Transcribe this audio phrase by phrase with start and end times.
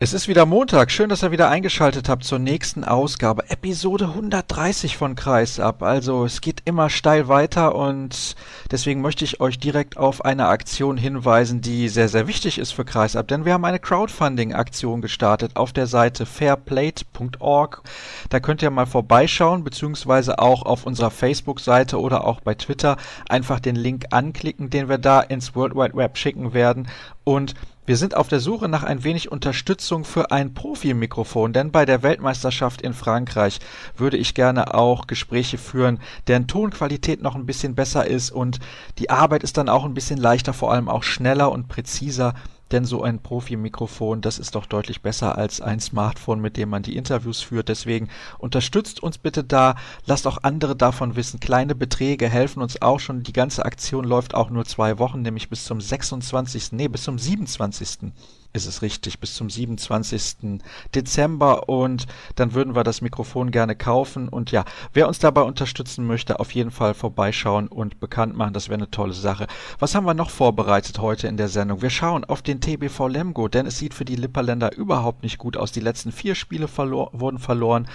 [0.00, 0.92] Es ist wieder Montag.
[0.92, 3.50] Schön, dass ihr wieder eingeschaltet habt zur nächsten Ausgabe.
[3.50, 5.82] Episode 130 von Kreisab.
[5.82, 8.36] Also es geht immer steil weiter und
[8.70, 12.84] deswegen möchte ich euch direkt auf eine Aktion hinweisen, die sehr, sehr wichtig ist für
[12.84, 13.26] Kreisab.
[13.26, 17.82] Denn wir haben eine Crowdfunding-Aktion gestartet auf der Seite fairplate.org.
[18.28, 23.58] Da könnt ihr mal vorbeischauen, beziehungsweise auch auf unserer Facebook-Seite oder auch bei Twitter einfach
[23.58, 26.86] den Link anklicken, den wir da ins World Wide Web schicken werden.
[27.24, 27.56] Und
[27.88, 32.02] wir sind auf der Suche nach ein wenig Unterstützung für ein Profi-Mikrofon, denn bei der
[32.02, 33.60] Weltmeisterschaft in Frankreich
[33.96, 38.58] würde ich gerne auch Gespräche führen, deren Tonqualität noch ein bisschen besser ist und
[38.98, 42.34] die Arbeit ist dann auch ein bisschen leichter, vor allem auch schneller und präziser
[42.72, 46.82] denn so ein Profi-Mikrofon, das ist doch deutlich besser als ein Smartphone, mit dem man
[46.82, 47.68] die Interviews führt.
[47.68, 48.08] Deswegen
[48.38, 51.40] unterstützt uns bitte da, lasst auch andere davon wissen.
[51.40, 53.22] Kleine Beträge helfen uns auch schon.
[53.22, 56.72] Die ganze Aktion läuft auch nur zwei Wochen, nämlich bis zum 26.
[56.72, 58.12] Nee, bis zum 27
[58.52, 60.60] ist es richtig, bis zum 27.
[60.94, 62.06] Dezember und
[62.36, 66.52] dann würden wir das Mikrofon gerne kaufen und ja, wer uns dabei unterstützen möchte, auf
[66.52, 69.46] jeden Fall vorbeischauen und bekannt machen, das wäre eine tolle Sache.
[69.78, 71.82] Was haben wir noch vorbereitet heute in der Sendung?
[71.82, 75.56] Wir schauen auf den TBV Lemgo, denn es sieht für die Lipperländer überhaupt nicht gut
[75.56, 75.72] aus.
[75.72, 77.88] Die letzten vier Spiele verlor wurden verloren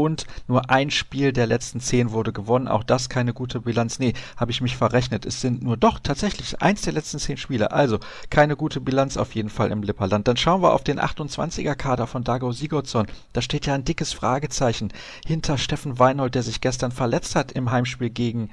[0.00, 2.68] und nur ein Spiel der letzten zehn wurde gewonnen.
[2.68, 3.98] Auch das keine gute Bilanz.
[3.98, 5.26] Nee, habe ich mich verrechnet.
[5.26, 7.70] Es sind nur doch tatsächlich eins der letzten zehn Spiele.
[7.72, 7.98] Also
[8.30, 10.26] keine gute Bilanz auf jeden Fall im Lipperland.
[10.26, 13.08] Dann schauen wir auf den 28er Kader von Dago Sigurdsson.
[13.34, 14.90] Da steht ja ein dickes Fragezeichen
[15.26, 18.48] hinter Steffen Weinhold, der sich gestern verletzt hat im Heimspiel gegen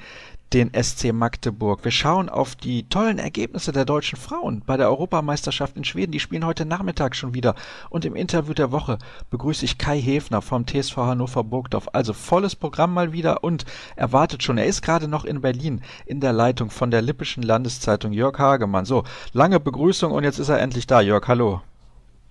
[0.54, 1.84] den SC Magdeburg.
[1.84, 6.12] Wir schauen auf die tollen Ergebnisse der deutschen Frauen bei der Europameisterschaft in Schweden.
[6.12, 7.56] Die spielen heute Nachmittag schon wieder.
[7.90, 8.98] Und im Interview der Woche
[9.30, 11.90] begrüße ich Kai Hefner vom TSV Hannover Burgdorf.
[11.94, 14.58] Also volles Programm mal wieder und erwartet schon.
[14.58, 18.86] Er ist gerade noch in Berlin in der Leitung von der Lippischen Landeszeitung Jörg Hagemann.
[18.86, 19.04] So,
[19.34, 21.02] lange Begrüßung und jetzt ist er endlich da.
[21.02, 21.62] Jörg, hallo.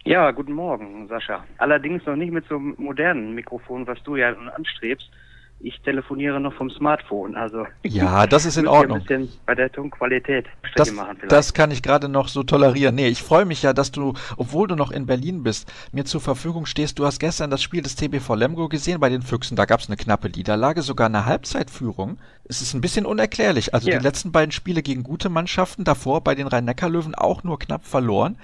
[0.04, 1.44] Ja, guten Morgen, Sascha.
[1.58, 5.10] Allerdings noch nicht mit so einem modernen Mikrofon, was du ja anstrebst
[5.60, 7.34] ich telefoniere noch vom Smartphone.
[7.34, 8.98] Also ja, das ist in Ordnung.
[8.98, 12.94] Ein bisschen bei der Tonqualität das, machen das kann ich gerade noch so tolerieren.
[12.94, 16.20] Nee, ich freue mich ja, dass du, obwohl du noch in Berlin bist, mir zur
[16.20, 16.98] Verfügung stehst.
[16.98, 19.56] Du hast gestern das Spiel des TBV Lemgo gesehen bei den Füchsen.
[19.56, 22.18] Da gab es eine knappe Niederlage, sogar eine Halbzeitführung.
[22.44, 23.74] Es ist ein bisschen unerklärlich.
[23.74, 23.98] Also ja.
[23.98, 28.36] die letzten beiden Spiele gegen gute Mannschaften, davor bei den Rhein-Neckar-Löwen auch nur knapp verloren.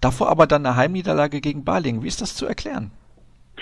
[0.00, 2.02] Davor aber dann eine Heimniederlage gegen Balingen.
[2.02, 2.92] Wie ist das zu erklären?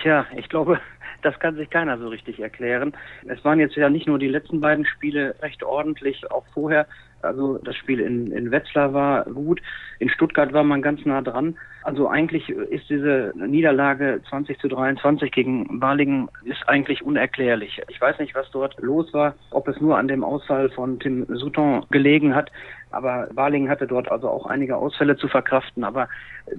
[0.03, 0.79] Tja, ich glaube,
[1.27, 2.93] das kann sich keiner so richtig erklären.
[3.27, 6.87] Es waren jetzt ja nicht nur die letzten beiden Spiele recht ordentlich, auch vorher.
[7.23, 9.61] Also das Spiel in, in Wetzlar war gut,
[9.99, 11.57] in Stuttgart war man ganz nah dran.
[11.83, 17.81] Also eigentlich ist diese Niederlage 20 zu 23 gegen Balingen ist eigentlich unerklärlich.
[17.89, 21.27] Ich weiß nicht, was dort los war, ob es nur an dem Ausfall von Tim
[21.29, 22.51] Sutton gelegen hat.
[22.97, 25.85] Aber Balingen hatte dort also auch einige Ausfälle zu verkraften.
[25.85, 26.09] Aber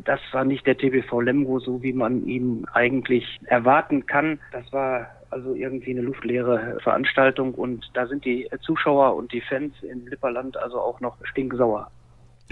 [0.06, 4.40] das war nicht der TBV Lemgo, so wie man ihn eigentlich erwarten kann.
[4.52, 9.74] Das war also irgendwie eine luftleere Veranstaltung und da sind die Zuschauer und die Fans
[9.81, 11.90] im Lipperland also auch noch stinksauer.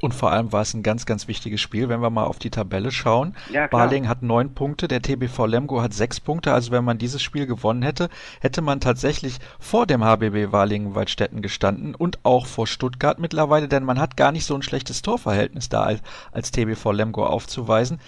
[0.01, 2.49] Und vor allem war es ein ganz, ganz wichtiges Spiel, wenn wir mal auf die
[2.49, 3.35] Tabelle schauen.
[3.49, 6.53] Ja, Barling hat neun Punkte, der TBV Lemgo hat sechs Punkte.
[6.53, 8.09] Also wenn man dieses Spiel gewonnen hätte,
[8.41, 13.99] hätte man tatsächlich vor dem HBB Walingen-Waldstätten gestanden und auch vor Stuttgart mittlerweile, denn man
[13.99, 16.01] hat gar nicht so ein schlechtes Torverhältnis da als,
[16.31, 17.99] als TBV Lemgo aufzuweisen.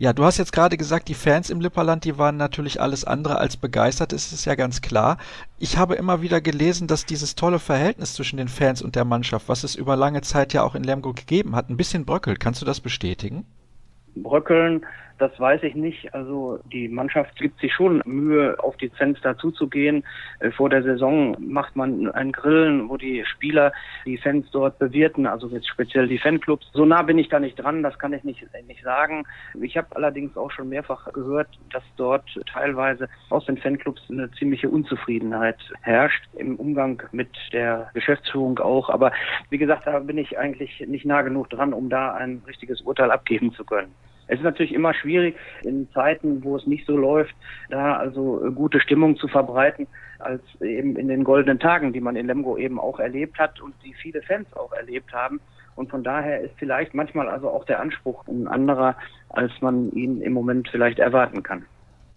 [0.00, 3.38] Ja, du hast jetzt gerade gesagt, die Fans im Lipperland, die waren natürlich alles andere
[3.38, 5.18] als begeistert, ist es ja ganz klar.
[5.58, 9.48] Ich habe immer wieder gelesen, dass dieses tolle Verhältnis zwischen den Fans und der Mannschaft,
[9.48, 12.38] was es über lange Zeit ja auch in Lemgo gegeben hat, ein bisschen bröckelt.
[12.38, 13.44] Kannst du das bestätigen?
[14.14, 14.86] Bröckeln
[15.18, 16.14] das weiß ich nicht.
[16.14, 20.04] Also die Mannschaft gibt sich schon Mühe, auf die Fenster zuzugehen.
[20.40, 23.72] Äh, vor der Saison macht man ein Grillen, wo die Spieler
[24.06, 26.70] die Fans dort bewirten, also jetzt speziell die Fanclubs.
[26.72, 29.24] So nah bin ich da nicht dran, das kann ich nicht, nicht sagen.
[29.60, 34.68] Ich habe allerdings auch schon mehrfach gehört, dass dort teilweise aus den Fanclubs eine ziemliche
[34.68, 38.88] Unzufriedenheit herrscht im Umgang mit der Geschäftsführung auch.
[38.88, 39.12] Aber
[39.50, 43.10] wie gesagt, da bin ich eigentlich nicht nah genug dran, um da ein richtiges Urteil
[43.10, 43.92] abgeben zu können.
[44.28, 47.34] Es ist natürlich immer schwierig, in Zeiten, wo es nicht so läuft,
[47.70, 49.86] da also gute Stimmung zu verbreiten,
[50.18, 53.74] als eben in den goldenen Tagen, die man in Lemgo eben auch erlebt hat und
[53.84, 55.40] die viele Fans auch erlebt haben.
[55.76, 58.96] Und von daher ist vielleicht manchmal also auch der Anspruch ein anderer,
[59.30, 61.64] als man ihn im Moment vielleicht erwarten kann.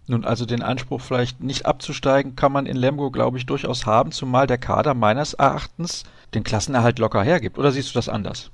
[0.08, 4.10] Nun, also den Anspruch vielleicht nicht abzusteigen, kann man in Lemgo, glaube ich, durchaus haben,
[4.10, 6.02] zumal der Kader meines Erachtens
[6.34, 7.56] den Klassenerhalt locker hergibt.
[7.56, 8.50] Oder siehst du das anders?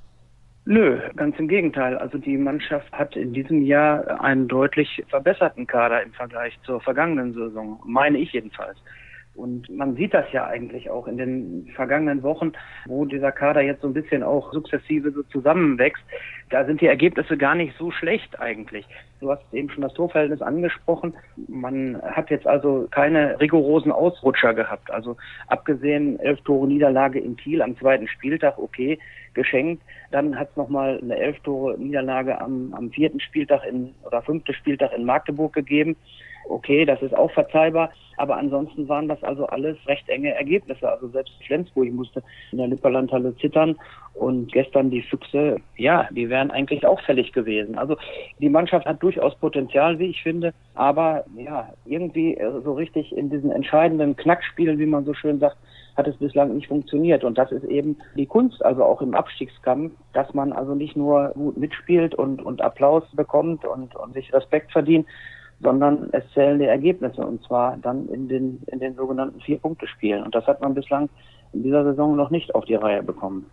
[0.71, 1.97] Nö, ganz im Gegenteil.
[1.97, 7.33] Also die Mannschaft hat in diesem Jahr einen deutlich verbesserten Kader im Vergleich zur vergangenen
[7.33, 8.77] Saison, meine ich jedenfalls.
[9.39, 12.51] Und man sieht das ja eigentlich auch in den vergangenen Wochen,
[12.85, 16.03] wo dieser Kader jetzt so ein bisschen auch sukzessive so zusammenwächst.
[16.49, 18.85] Da sind die Ergebnisse gar nicht so schlecht eigentlich.
[19.21, 21.13] Du hast eben schon das Torverhältnis angesprochen.
[21.47, 24.91] Man hat jetzt also keine rigorosen Ausrutscher gehabt.
[24.91, 25.15] Also
[25.47, 28.99] abgesehen elf Tore Niederlage in Kiel am zweiten Spieltag, okay,
[29.33, 29.81] geschenkt.
[30.11, 34.53] Dann hat es nochmal eine elf Tore Niederlage am, am vierten Spieltag in oder fünften
[34.53, 35.95] Spieltag in Magdeburg gegeben.
[36.49, 37.91] Okay, das ist auch verzeihbar.
[38.17, 40.89] Aber ansonsten waren das also alles recht enge Ergebnisse.
[40.91, 43.77] Also selbst Flensburg musste in der Lipperlandhalle zittern.
[44.15, 47.77] Und gestern die Füchse, ja, die wären eigentlich auch fällig gewesen.
[47.77, 47.95] Also
[48.39, 50.53] die Mannschaft hat durchaus Potenzial, wie ich finde.
[50.73, 55.57] Aber ja, irgendwie so richtig in diesen entscheidenden Knackspielen, wie man so schön sagt,
[55.95, 57.23] hat es bislang nicht funktioniert.
[57.23, 61.29] Und das ist eben die Kunst, also auch im Abstiegskampf, dass man also nicht nur
[61.35, 65.05] gut mitspielt und, und Applaus bekommt und, und sich Respekt verdient,
[65.61, 70.23] sondern es zählen die Ergebnisse und zwar dann in den, in den sogenannten Vier-Punkte-Spielen.
[70.23, 71.09] Und das hat man bislang
[71.53, 73.45] in dieser Saison noch nicht auf die Reihe bekommen.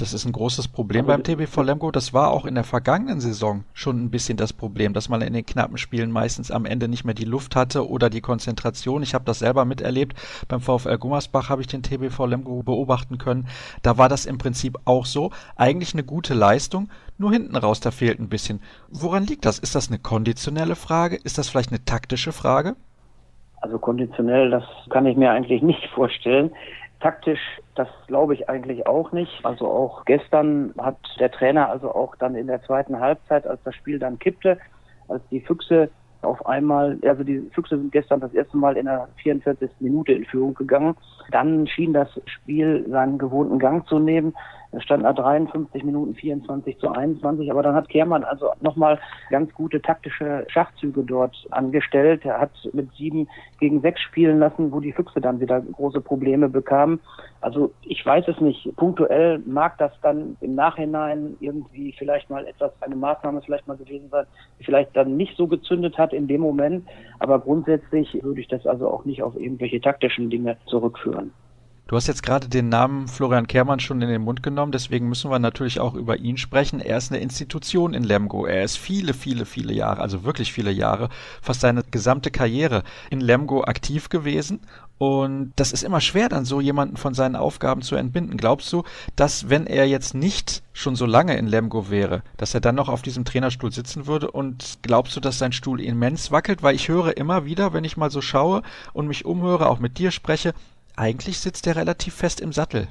[0.00, 1.90] Das ist ein großes Problem beim TBV Lemgo.
[1.90, 5.34] Das war auch in der vergangenen Saison schon ein bisschen das Problem, dass man in
[5.34, 9.02] den knappen Spielen meistens am Ende nicht mehr die Luft hatte oder die Konzentration.
[9.02, 10.16] Ich habe das selber miterlebt.
[10.48, 13.46] Beim VfL Gummersbach habe ich den TBV Lemgo beobachten können.
[13.82, 15.32] Da war das im Prinzip auch so.
[15.54, 16.88] Eigentlich eine gute Leistung,
[17.18, 18.62] nur hinten raus, da fehlt ein bisschen.
[18.88, 19.58] Woran liegt das?
[19.58, 21.16] Ist das eine konditionelle Frage?
[21.16, 22.74] Ist das vielleicht eine taktische Frage?
[23.60, 26.52] Also konditionell, das kann ich mir eigentlich nicht vorstellen.
[27.00, 27.40] Taktisch,
[27.80, 29.44] das glaube ich eigentlich auch nicht.
[29.44, 33.74] Also auch gestern hat der Trainer also auch dann in der zweiten Halbzeit, als das
[33.74, 34.58] Spiel dann kippte,
[35.08, 35.88] als die Füchse
[36.20, 39.70] auf einmal, also die Füchse sind gestern das erste Mal in der 44.
[39.80, 40.94] Minute in Führung gegangen.
[41.30, 44.34] Dann schien das Spiel seinen gewohnten Gang zu nehmen.
[44.72, 49.00] Es stand nach 53 Minuten 24 zu 21, aber dann hat Kehrmann also nochmal
[49.30, 52.24] ganz gute taktische Schachzüge dort angestellt.
[52.24, 53.28] Er hat mit sieben
[53.58, 57.00] gegen sechs spielen lassen, wo die Füchse dann wieder große Probleme bekamen.
[57.40, 58.76] Also ich weiß es nicht.
[58.76, 64.08] Punktuell mag das dann im Nachhinein irgendwie vielleicht mal etwas, eine Maßnahme vielleicht mal gewesen
[64.10, 64.26] sein,
[64.58, 66.86] die vielleicht dann nicht so gezündet hat in dem Moment.
[67.18, 71.32] Aber grundsätzlich würde ich das also auch nicht auf irgendwelche taktischen Dinge zurückführen.
[71.90, 75.28] Du hast jetzt gerade den Namen Florian Kehrmann schon in den Mund genommen, deswegen müssen
[75.28, 76.78] wir natürlich auch über ihn sprechen.
[76.78, 78.46] Er ist eine Institution in Lemgo.
[78.46, 81.08] Er ist viele, viele, viele Jahre, also wirklich viele Jahre,
[81.42, 84.60] fast seine gesamte Karriere in Lemgo aktiv gewesen.
[84.98, 88.36] Und das ist immer schwer, dann so jemanden von seinen Aufgaben zu entbinden.
[88.36, 88.84] Glaubst du,
[89.16, 92.88] dass wenn er jetzt nicht schon so lange in Lemgo wäre, dass er dann noch
[92.88, 94.30] auf diesem Trainerstuhl sitzen würde?
[94.30, 96.62] Und glaubst du, dass sein Stuhl immens wackelt?
[96.62, 99.98] Weil ich höre immer wieder, wenn ich mal so schaue und mich umhöre, auch mit
[99.98, 100.54] dir spreche,
[101.00, 102.88] eigentlich sitzt er relativ fest im Sattel.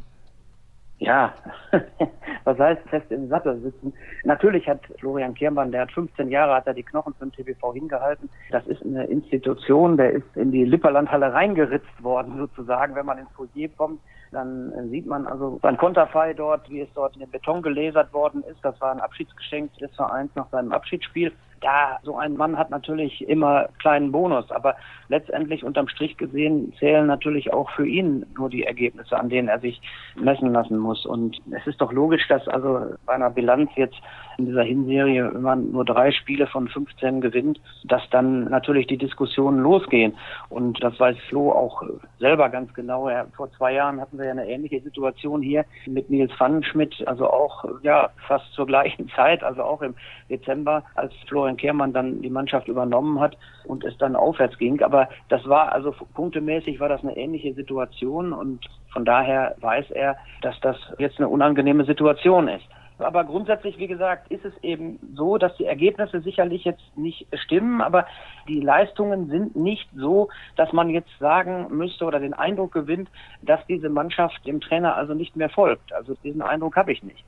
[0.98, 1.34] Ja,
[2.44, 3.94] was heißt fest im Sattel sitzen?
[4.26, 7.74] Natürlich hat Florian Kirnmann, der hat 15 Jahre, hat er die Knochen für den TBV
[7.74, 8.30] hingehalten.
[8.52, 12.96] Das ist eine Institution, der ist in die Lipperlandhalle reingeritzt worden sozusagen.
[12.96, 14.02] Wenn man ins Foyer kommt,
[14.32, 18.44] dann sieht man also sein Konterfei dort, wie es dort in den Beton gelasert worden
[18.44, 18.60] ist.
[18.62, 23.28] Das war ein Abschiedsgeschenk des Vereins nach seinem Abschiedsspiel ja, so ein Mann hat natürlich
[23.28, 24.76] immer kleinen Bonus, aber
[25.10, 29.60] letztendlich unterm Strich gesehen zählen natürlich auch für ihn nur die Ergebnisse, an denen er
[29.60, 29.82] sich
[30.16, 31.06] messen lassen muss.
[31.06, 33.98] Und es ist doch logisch, dass also bei einer Bilanz jetzt
[34.40, 38.98] in dieser Hinserie, wenn man nur drei Spiele von 15 gewinnt, dass dann natürlich die
[38.98, 40.14] Diskussionen losgehen.
[40.48, 41.84] Und das weiß Flo auch
[42.20, 43.10] selber ganz genau.
[43.10, 47.30] Ja, vor zwei Jahren hatten wir ja eine ähnliche Situation hier mit Nils Pfannenschmidt, also
[47.30, 49.96] auch ja fast zur gleichen Zeit, also auch im
[50.30, 51.14] Dezember, als
[51.50, 54.82] Florian Kehrmann dann die Mannschaft übernommen hat und es dann aufwärts ging.
[54.82, 60.18] Aber das war also punktemäßig war das eine ähnliche Situation und von daher weiß er,
[60.42, 62.66] dass das jetzt eine unangenehme Situation ist.
[63.00, 67.82] Aber grundsätzlich, wie gesagt, ist es eben so, dass die Ergebnisse sicherlich jetzt nicht stimmen,
[67.82, 68.06] aber
[68.50, 70.28] die Leistungen sind nicht so,
[70.58, 73.08] dass man jetzt sagen müsste oder den Eindruck gewinnt,
[73.42, 75.94] dass diese Mannschaft dem Trainer also nicht mehr folgt.
[75.94, 77.24] Also diesen Eindruck habe ich nicht.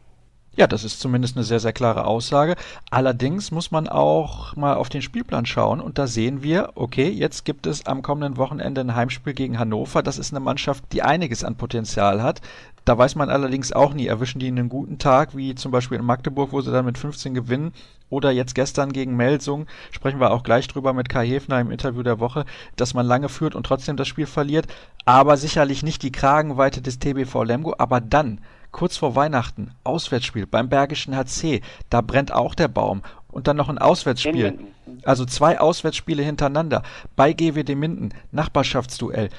[0.58, 2.58] Ja, das ist zumindest eine sehr, sehr klare Aussage.
[2.90, 7.46] Allerdings muss man auch mal auf den Spielplan schauen und da sehen wir, okay, jetzt
[7.46, 10.04] gibt es am kommenden Wochenende ein Heimspiel gegen Hannover.
[10.04, 12.42] Das ist eine Mannschaft, die einiges an Potenzial hat.
[12.84, 16.06] Da weiß man allerdings auch nie, erwischen die einen guten Tag, wie zum Beispiel in
[16.06, 17.72] Magdeburg, wo sie dann mit 15 gewinnen,
[18.10, 22.04] oder jetzt gestern gegen Melsung, sprechen wir auch gleich drüber mit Kai Hefner im Interview
[22.04, 24.68] der Woche, dass man lange führt und trotzdem das Spiel verliert,
[25.06, 28.42] aber sicherlich nicht die Kragenweite des TBV Lemgo, aber dann
[28.72, 33.02] kurz vor Weihnachten, Auswärtsspiel beim Bergischen HC, da brennt auch der Baum.
[33.32, 34.60] Und dann noch ein Auswärtsspiel.
[35.04, 36.84] Also zwei Auswärtsspiele hintereinander.
[37.16, 39.30] Bei GWD Minden, Nachbarschaftsduell.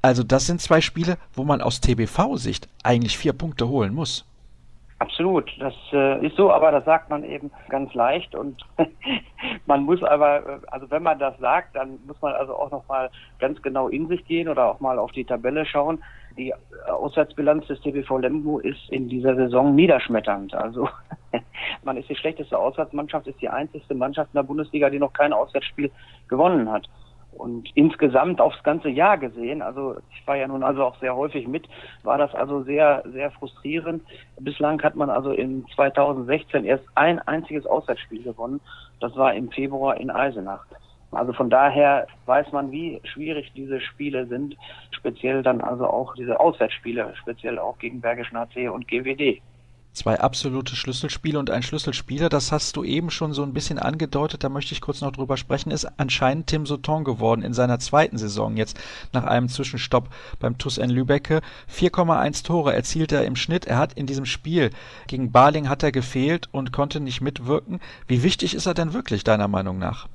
[0.00, 4.26] Also das sind zwei Spiele, wo man aus TBV-Sicht eigentlich vier Punkte holen muss.
[5.02, 8.64] Absolut, das äh, ist so, aber das sagt man eben ganz leicht und
[9.66, 12.86] man muss aber, äh, also wenn man das sagt, dann muss man also auch noch
[12.86, 15.98] mal ganz genau in sich gehen oder auch mal auf die Tabelle schauen.
[16.36, 16.54] Die
[16.86, 20.54] Auswärtsbilanz des TBV Lemgo ist in dieser Saison niederschmetternd.
[20.54, 20.88] Also
[21.84, 25.32] man ist die schlechteste Auswärtsmannschaft, ist die einzigste Mannschaft in der Bundesliga, die noch kein
[25.32, 25.90] Auswärtsspiel
[26.28, 26.88] gewonnen hat.
[27.32, 31.48] Und insgesamt aufs ganze Jahr gesehen, also ich war ja nun also auch sehr häufig
[31.48, 31.66] mit,
[32.02, 34.02] war das also sehr, sehr frustrierend.
[34.38, 38.60] Bislang hat man also in 2016 erst ein einziges Auswärtsspiel gewonnen.
[39.00, 40.66] Das war im Februar in Eisenach.
[41.12, 44.56] Also von daher weiß man, wie schwierig diese Spiele sind,
[44.90, 49.42] speziell dann also auch diese Auswärtsspiele, speziell auch gegen Bergischen HC und GWD.
[49.94, 54.42] Zwei absolute Schlüsselspiele und ein Schlüsselspieler, das hast du eben schon so ein bisschen angedeutet,
[54.42, 58.16] da möchte ich kurz noch drüber sprechen, ist anscheinend Tim Soton geworden in seiner zweiten
[58.16, 58.80] Saison jetzt
[59.12, 60.08] nach einem Zwischenstopp
[60.40, 61.42] beim TuS N Lübecke.
[61.70, 63.66] 4,1 Tore erzielt er im Schnitt.
[63.66, 64.70] Er hat in diesem Spiel
[65.08, 67.78] gegen Baling hat er gefehlt und konnte nicht mitwirken.
[68.06, 70.08] Wie wichtig ist er denn wirklich deiner Meinung nach?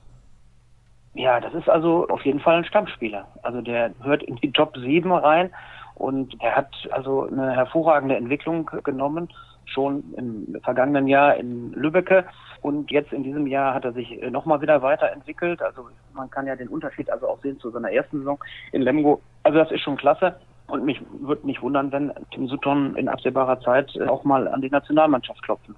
[1.17, 3.27] Ja, das ist also auf jeden Fall ein Stammspieler.
[3.41, 5.49] Also der hört in die Top 7 rein
[5.95, 9.27] und er hat also eine hervorragende Entwicklung genommen
[9.65, 12.23] schon im vergangenen Jahr in Lübbecke
[12.61, 15.59] und jetzt in diesem Jahr hat er sich nochmal wieder weiterentwickelt.
[15.63, 18.37] Also man kann ja den Unterschied also auch sehen zu seiner ersten Saison
[18.71, 19.19] in Lemgo.
[19.41, 20.39] Also das ist schon klasse.
[20.67, 24.69] Und mich würde nicht wundern, wenn Tim Sutton in absehbarer Zeit auch mal an die
[24.69, 25.75] Nationalmannschaft klopfen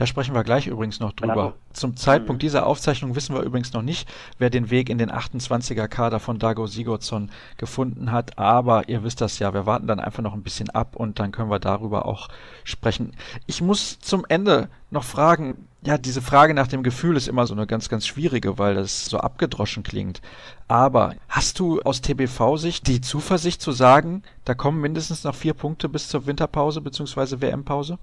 [0.00, 1.34] da sprechen wir gleich übrigens noch drüber.
[1.34, 1.52] Genau.
[1.74, 2.46] Zum Zeitpunkt mhm.
[2.46, 6.38] dieser Aufzeichnung wissen wir übrigens noch nicht, wer den Weg in den 28er Kader von
[6.38, 8.38] Dago Sigurdsson gefunden hat.
[8.38, 11.32] Aber ihr wisst das ja, wir warten dann einfach noch ein bisschen ab und dann
[11.32, 12.28] können wir darüber auch
[12.64, 13.12] sprechen.
[13.44, 17.52] Ich muss zum Ende noch fragen, ja, diese Frage nach dem Gefühl ist immer so
[17.52, 20.22] eine ganz, ganz schwierige, weil das so abgedroschen klingt.
[20.66, 25.90] Aber hast du aus TBV-Sicht die Zuversicht zu sagen, da kommen mindestens noch vier Punkte
[25.90, 27.42] bis zur Winterpause bzw.
[27.42, 27.98] WM-Pause?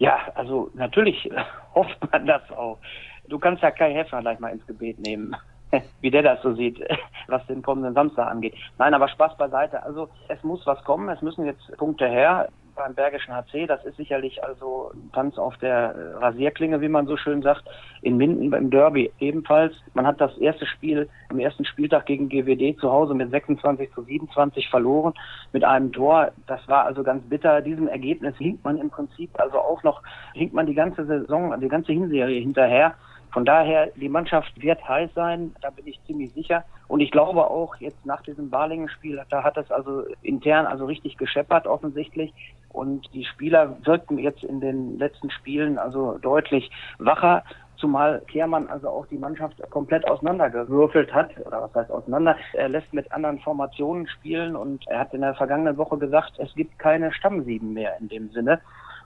[0.00, 1.30] Ja, also natürlich
[1.74, 2.78] hofft man das auch.
[3.28, 5.36] Du kannst ja Kai Heffner gleich mal ins Gebet nehmen,
[6.00, 6.80] wie der das so sieht,
[7.28, 8.54] was den kommenden Samstag angeht.
[8.78, 9.82] Nein, aber Spaß beiseite.
[9.82, 12.48] Also es muss was kommen, es müssen jetzt Punkte her
[12.80, 13.66] beim Bergischen HC.
[13.66, 17.64] Das ist sicherlich also Tanz auf der äh, Rasierklinge, wie man so schön sagt.
[18.02, 19.74] In Minden beim Derby ebenfalls.
[19.94, 24.02] Man hat das erste Spiel am ersten Spieltag gegen GWD zu Hause mit 26 zu
[24.02, 25.12] 27 verloren
[25.52, 26.32] mit einem Tor.
[26.46, 27.60] Das war also ganz bitter.
[27.60, 31.68] Diesem Ergebnis hinkt man im Prinzip also auch noch, hinkt man die ganze Saison, die
[31.68, 32.94] ganze Hinserie hinterher.
[33.32, 36.64] Von daher, die Mannschaft wird heiß sein, da bin ich ziemlich sicher.
[36.88, 41.16] Und ich glaube auch jetzt nach diesem Balingen-Spiel, da hat es also intern also richtig
[41.16, 42.32] gescheppert offensichtlich.
[42.70, 47.44] Und die Spieler wirkten jetzt in den letzten Spielen also deutlich wacher
[47.80, 52.92] zumal Kehrmann also auch die Mannschaft komplett auseinandergewürfelt hat, oder was heißt auseinander, er lässt
[52.92, 57.12] mit anderen Formationen spielen und er hat in der vergangenen Woche gesagt, es gibt keine
[57.12, 58.60] Stammsieben mehr in dem Sinne.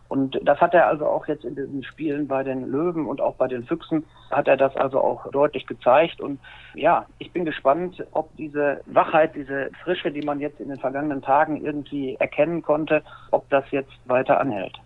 [0.08, 3.34] Und das hat er also auch jetzt in diesen Spielen bei den Löwen und auch
[3.37, 6.20] bei den Füchsen hat er das also auch deutlich gezeigt.
[6.20, 6.38] Und
[6.75, 11.23] ja, ich bin gespannt, ob diese Wachheit, diese Frische, die man jetzt in den vergangenen
[11.23, 14.78] Tagen irgendwie erkennen konnte, ob das jetzt weiter anhält.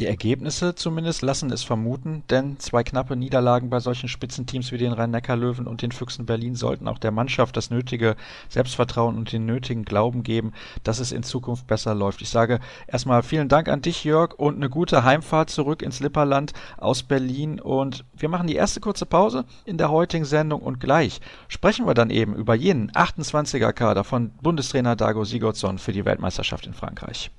[0.00, 4.94] Die Ergebnisse zumindest lassen es vermuten, denn zwei knappe Niederlagen bei solchen Spitzenteams wie den
[4.94, 8.16] Rhein-Neckar-Löwen und den Füchsen Berlin sollten auch der Mannschaft das nötige
[8.48, 10.54] Selbstvertrauen und den nötigen Glauben geben,
[10.84, 12.22] dass es in Zukunft besser läuft.
[12.22, 16.54] Ich sage erstmal vielen Dank an dich, Jörg, und eine gute Heimfahrt zurück ins Lipperland
[16.78, 17.60] aus Berlin.
[17.60, 21.92] Und wir machen die erste kurze Pause in der heutigen Sendung und gleich sprechen wir
[21.92, 27.30] dann eben über jenen 28er-Kader von Bundestrainer Dago Sigurdsson für die Weltmeisterschaft in Frankreich.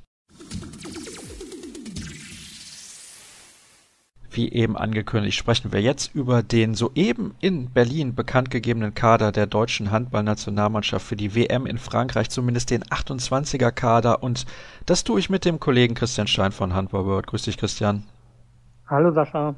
[4.33, 9.45] Wie eben angekündigt, sprechen wir jetzt über den soeben in Berlin bekannt gegebenen Kader der
[9.45, 14.23] deutschen Handballnationalmannschaft für die WM in Frankreich, zumindest den 28er Kader.
[14.23, 14.45] Und
[14.85, 17.27] das tue ich mit dem Kollegen Christian Stein von Handball World.
[17.27, 18.03] Grüß dich, Christian.
[18.88, 19.53] Hallo, Sascha.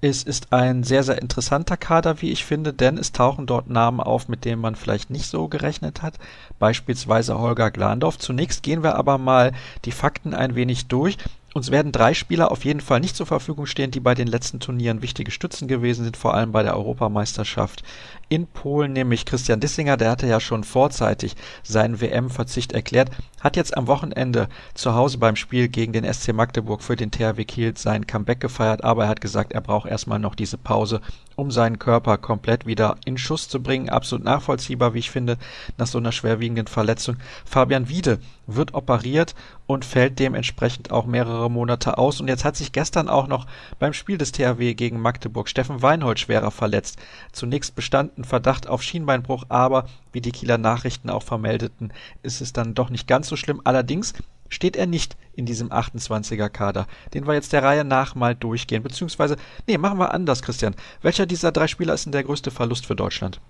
[0.00, 4.00] Es ist ein sehr, sehr interessanter Kader, wie ich finde, denn es tauchen dort Namen
[4.00, 6.18] auf, mit denen man vielleicht nicht so gerechnet hat.
[6.58, 8.18] Beispielsweise Holger Glandorf.
[8.18, 9.52] Zunächst gehen wir aber mal
[9.84, 11.18] die Fakten ein wenig durch.
[11.54, 14.58] Uns werden drei Spieler auf jeden Fall nicht zur Verfügung stehen, die bei den letzten
[14.58, 17.82] Turnieren wichtige Stützen gewesen sind, vor allem bei der Europameisterschaft
[18.30, 23.76] in Polen, nämlich Christian Dissinger, der hatte ja schon vorzeitig seinen WM-Verzicht erklärt, hat jetzt
[23.76, 28.06] am Wochenende zu Hause beim Spiel gegen den SC Magdeburg für den THW Kiel sein
[28.06, 31.02] Comeback gefeiert, aber er hat gesagt, er braucht erstmal noch diese Pause,
[31.36, 33.90] um seinen Körper komplett wieder in Schuss zu bringen.
[33.90, 35.36] Absolut nachvollziehbar, wie ich finde,
[35.76, 37.16] nach so einer schwerwiegenden Verletzung.
[37.44, 39.34] Fabian Wiede wird operiert
[39.66, 42.20] und fällt dementsprechend auch mehrere Monate aus.
[42.20, 43.46] Und jetzt hat sich gestern auch noch
[43.78, 46.98] beim Spiel des THW gegen Magdeburg Steffen Weinhold schwerer verletzt.
[47.32, 52.74] Zunächst bestanden Verdacht auf Schienbeinbruch, aber wie die Kieler Nachrichten auch vermeldeten, ist es dann
[52.74, 53.60] doch nicht ganz so schlimm.
[53.64, 54.14] Allerdings
[54.48, 58.82] steht er nicht in diesem 28er Kader, den wir jetzt der Reihe nach mal durchgehen.
[58.82, 60.74] Beziehungsweise, nee, machen wir anders, Christian.
[61.00, 63.40] Welcher dieser drei Spieler ist denn der größte Verlust für Deutschland?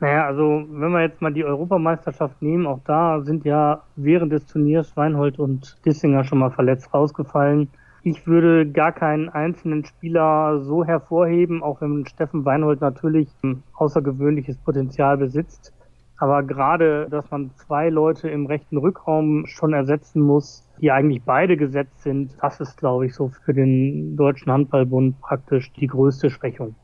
[0.00, 4.46] Naja, also wenn wir jetzt mal die Europameisterschaft nehmen, auch da sind ja während des
[4.46, 7.68] Turniers Weinhold und Dissinger schon mal verletzt rausgefallen.
[8.02, 14.58] Ich würde gar keinen einzelnen Spieler so hervorheben, auch wenn Steffen Weinhold natürlich ein außergewöhnliches
[14.58, 15.72] Potenzial besitzt.
[16.18, 21.56] Aber gerade, dass man zwei Leute im rechten Rückraum schon ersetzen muss, die eigentlich beide
[21.56, 26.74] gesetzt sind, das ist, glaube ich, so für den Deutschen Handballbund praktisch die größte Schwächung.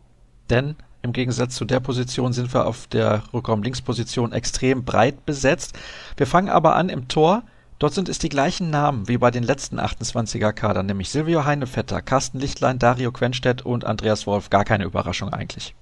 [0.48, 5.78] Denn im Gegensatz zu der Position sind wir auf der Rückraum-Links-Position extrem breit besetzt.
[6.16, 7.42] Wir fangen aber an im Tor.
[7.78, 12.02] Dort sind es die gleichen Namen wie bei den letzten 28er Kadern, nämlich Silvio Heinevetter,
[12.02, 14.50] Carsten Lichtlein, Dario Quenstedt und Andreas Wolf.
[14.50, 15.74] Gar keine Überraschung eigentlich.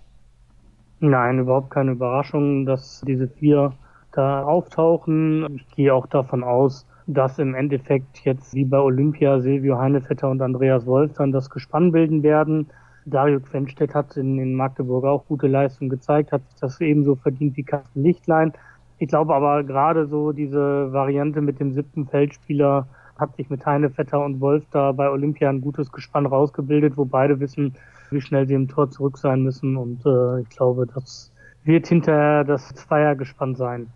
[1.01, 3.73] Nein, überhaupt keine Überraschung, dass diese vier
[4.13, 5.57] da auftauchen.
[5.57, 10.43] Ich gehe auch davon aus, dass im Endeffekt jetzt wie bei Olympia Silvio Heinevetter und
[10.43, 12.69] Andreas Wolf dann das Gespann bilden werden.
[13.11, 17.65] Dario Quenstedt hat in, in Magdeburg auch gute Leistungen gezeigt, hat das ebenso verdient wie
[17.65, 18.53] Carsten Lichtlein.
[18.99, 22.89] Ich glaube aber gerade so diese Variante mit dem siebten Feldspieler
[23.19, 27.05] hat sich mit Heine, Vetter und Wolf da bei Olympia ein gutes Gespann rausgebildet, wo
[27.05, 27.75] beide wissen,
[28.11, 29.77] wie schnell sie im Tor zurück sein müssen.
[29.77, 31.33] Und äh, ich glaube, das
[31.65, 33.89] wird hinterher das Zweiergespann sein.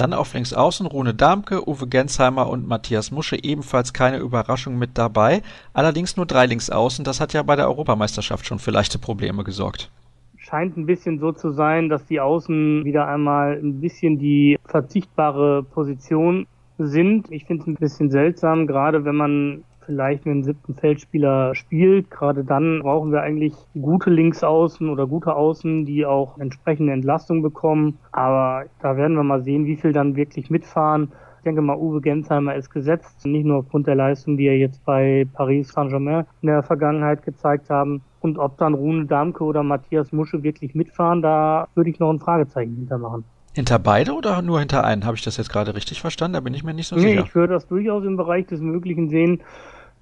[0.00, 4.96] Dann auf links außen Rune Darmke, Uwe Gensheimer und Matthias Musche ebenfalls keine Überraschung mit
[4.96, 5.42] dabei.
[5.74, 7.04] Allerdings nur drei links außen.
[7.04, 9.90] Das hat ja bei der Europameisterschaft schon für leichte Probleme gesorgt
[10.38, 15.62] scheint ein bisschen so zu sein, dass die Außen wieder einmal ein bisschen die verzichtbare
[15.62, 16.46] Position
[16.78, 17.30] sind.
[17.30, 22.12] Ich finde es ein bisschen seltsam, gerade wenn man vielleicht dem siebten Feldspieler spielt.
[22.12, 27.98] Gerade dann brauchen wir eigentlich gute Linksaußen oder gute Außen, die auch entsprechende Entlastung bekommen.
[28.12, 31.10] Aber da werden wir mal sehen, wie viel dann wirklich mitfahren.
[31.38, 34.84] Ich denke mal, Uwe Gensheimer ist gesetzt, nicht nur aufgrund der Leistung, die er jetzt
[34.84, 38.02] bei Paris Saint-Germain in der Vergangenheit gezeigt haben.
[38.20, 42.20] Und ob dann Rune Damke oder Matthias Musche wirklich mitfahren, da würde ich noch ein
[42.20, 43.24] Fragezeichen hintermachen.
[43.52, 45.04] Hinter beide oder nur hinter einen?
[45.04, 46.34] Habe ich das jetzt gerade richtig verstanden?
[46.34, 47.24] Da bin ich mir nicht so nee, sicher.
[47.24, 49.40] Ich würde das durchaus im Bereich des Möglichen sehen,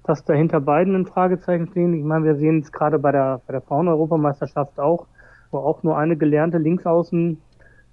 [0.09, 1.93] dass da hinter beiden ein Fragezeichen stehen.
[1.93, 5.05] Ich meine, wir sehen es gerade bei der, bei der Frauen-Europameisterschaft auch,
[5.51, 7.39] wo auch nur eine gelernte Linksaußen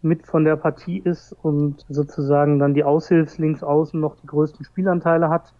[0.00, 5.52] mit von der Partie ist und sozusagen dann die Aushilfslinksaußen noch die größten Spielanteile hat.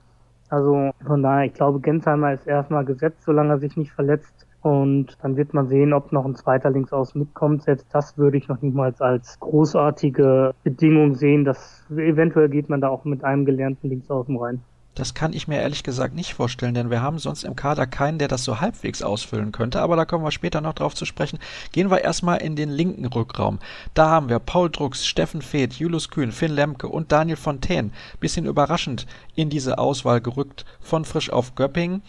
[0.48, 4.46] Also von daher, ich glaube, Gensheimer ist erstmal gesetzt, solange er sich nicht verletzt.
[4.62, 7.64] Und dann wird man sehen, ob noch ein zweiter Linksaußen mitkommt.
[7.64, 11.44] Selbst das würde ich noch nicht mal als großartige Bedingung sehen.
[11.44, 14.62] dass eventuell geht man da auch mit einem gelernten Linksaußen rein.
[14.96, 18.18] Das kann ich mir ehrlich gesagt nicht vorstellen, denn wir haben sonst im Kader keinen,
[18.18, 21.38] der das so halbwegs ausfüllen könnte, aber da kommen wir später noch drauf zu sprechen.
[21.70, 23.58] Gehen wir erstmal in den linken Rückraum.
[23.92, 27.90] Da haben wir Paul Drucks, Steffen Feeth, Julius Kühn, Finn Lemke und Daniel Fontaine.
[28.20, 32.00] Bisschen überraschend in diese Auswahl gerückt von Frisch auf Göpping.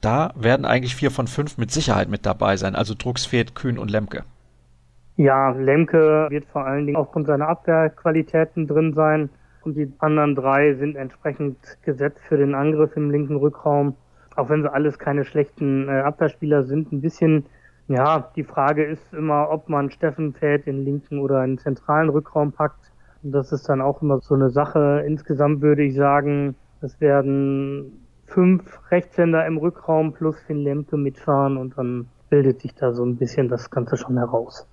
[0.00, 3.78] Da werden eigentlich vier von fünf mit Sicherheit mit dabei sein, also Drucks, Feeth, Kühn
[3.78, 4.24] und Lemke.
[5.16, 9.28] Ja, Lemke wird vor allen Dingen aufgrund seiner Abwehrqualitäten drin sein
[9.62, 13.94] und die anderen drei sind entsprechend gesetzt für den Angriff im linken Rückraum.
[14.36, 17.46] Auch wenn sie alles keine schlechten äh, Abwehrspieler sind, ein bisschen,
[17.88, 22.52] ja, die Frage ist immer, ob man Steffen Feld in linken oder in zentralen Rückraum
[22.52, 22.90] packt.
[23.22, 25.02] Und das ist dann auch immer so eine Sache.
[25.06, 31.76] Insgesamt würde ich sagen, es werden fünf Rechtshänder im Rückraum plus Finn Lemke mitfahren und
[31.76, 34.66] dann bildet sich da so ein bisschen das Ganze schon heraus.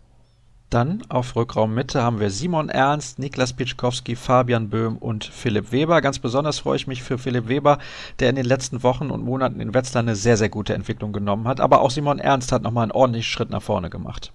[0.70, 6.02] Dann auf Rückraummitte haben wir Simon Ernst, Niklas Pitschkowski, Fabian Böhm und Philipp Weber.
[6.02, 7.78] Ganz besonders freue ich mich für Philipp Weber,
[8.20, 11.48] der in den letzten Wochen und Monaten in Wetzlar eine sehr, sehr gute Entwicklung genommen
[11.48, 11.62] hat.
[11.62, 14.34] Aber auch Simon Ernst hat nochmal einen ordentlichen Schritt nach vorne gemacht.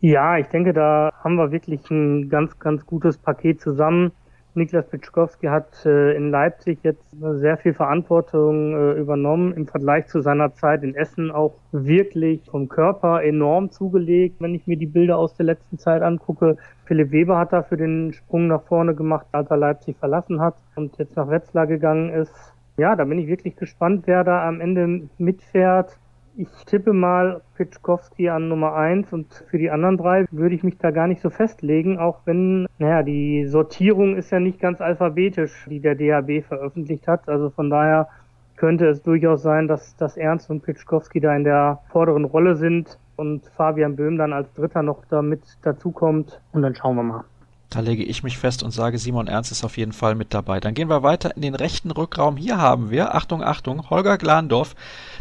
[0.00, 4.10] Ja, ich denke, da haben wir wirklich ein ganz, ganz gutes Paket zusammen.
[4.54, 10.20] Niklas Pitschkowski hat äh, in Leipzig jetzt sehr viel Verantwortung äh, übernommen, im Vergleich zu
[10.20, 15.16] seiner Zeit in Essen auch wirklich vom Körper enorm zugelegt, wenn ich mir die Bilder
[15.16, 16.58] aus der letzten Zeit angucke.
[16.84, 20.98] Philipp Weber hat dafür den Sprung nach vorne gemacht, als er Leipzig verlassen hat und
[20.98, 22.34] jetzt nach Wetzlar gegangen ist.
[22.76, 25.98] Ja, da bin ich wirklich gespannt, wer da am Ende mitfährt.
[26.34, 30.78] Ich tippe mal Pitschkowski an Nummer eins und für die anderen drei würde ich mich
[30.78, 35.66] da gar nicht so festlegen, auch wenn, naja, die Sortierung ist ja nicht ganz alphabetisch,
[35.68, 37.28] die der DAB veröffentlicht hat.
[37.28, 38.08] Also von daher
[38.56, 42.98] könnte es durchaus sein, dass, dass Ernst und Pitschkowski da in der vorderen Rolle sind
[43.16, 47.24] und Fabian Böhm dann als Dritter noch damit dazukommt und dann schauen wir mal.
[47.72, 50.60] Da lege ich mich fest und sage, Simon Ernst ist auf jeden Fall mit dabei.
[50.60, 52.36] Dann gehen wir weiter in den rechten Rückraum.
[52.36, 54.76] Hier haben wir, Achtung, Achtung, Holger Glandorf,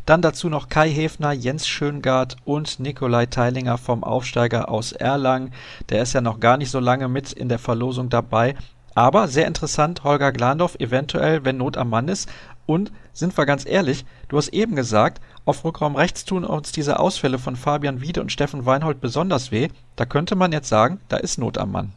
[0.05, 5.53] dann dazu noch Kai Hefner, Jens Schöngard und Nikolai Teilinger vom Aufsteiger aus Erlangen.
[5.87, 8.55] Der ist ja noch gar nicht so lange mit in der Verlosung dabei.
[8.95, 12.27] Aber sehr interessant, Holger Glandorf eventuell, wenn Not am Mann ist.
[12.65, 16.99] Und sind wir ganz ehrlich, du hast eben gesagt, auf Rückraum rechts tun uns diese
[16.99, 19.69] Ausfälle von Fabian Wiede und Steffen Weinhold besonders weh.
[19.95, 21.93] Da könnte man jetzt sagen, da ist Not am Mann.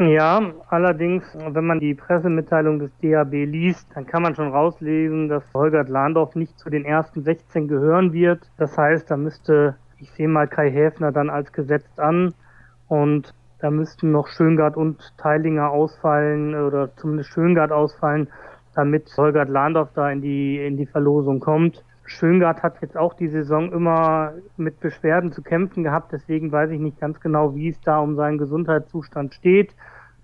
[0.00, 5.44] Ja, allerdings, wenn man die Pressemitteilung des DAB liest, dann kann man schon rauslesen, dass
[5.52, 8.50] Holger Landorf nicht zu den ersten 16 gehören wird.
[8.56, 12.32] Das heißt, da müsste, ich sehe mal Kai Häfner dann als gesetzt an
[12.88, 18.28] und da müssten noch Schöngard und Teilinger ausfallen oder zumindest Schöngard ausfallen,
[18.74, 21.84] damit Holger Landorf da in die, in die Verlosung kommt.
[22.10, 26.80] Schöngard hat jetzt auch die Saison immer mit Beschwerden zu kämpfen gehabt, deswegen weiß ich
[26.80, 29.74] nicht ganz genau, wie es da um seinen Gesundheitszustand steht.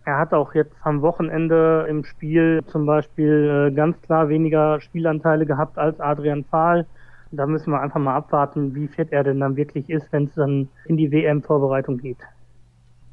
[0.04, 5.46] Er hat auch jetzt am Wochenende im Spiel zum Beispiel äh, ganz klar weniger Spielanteile
[5.46, 6.86] gehabt als Adrian Fahl.
[7.30, 10.34] Da müssen wir einfach mal abwarten, wie fit er denn dann wirklich ist, wenn es
[10.34, 12.18] dann in die WM-Vorbereitung geht.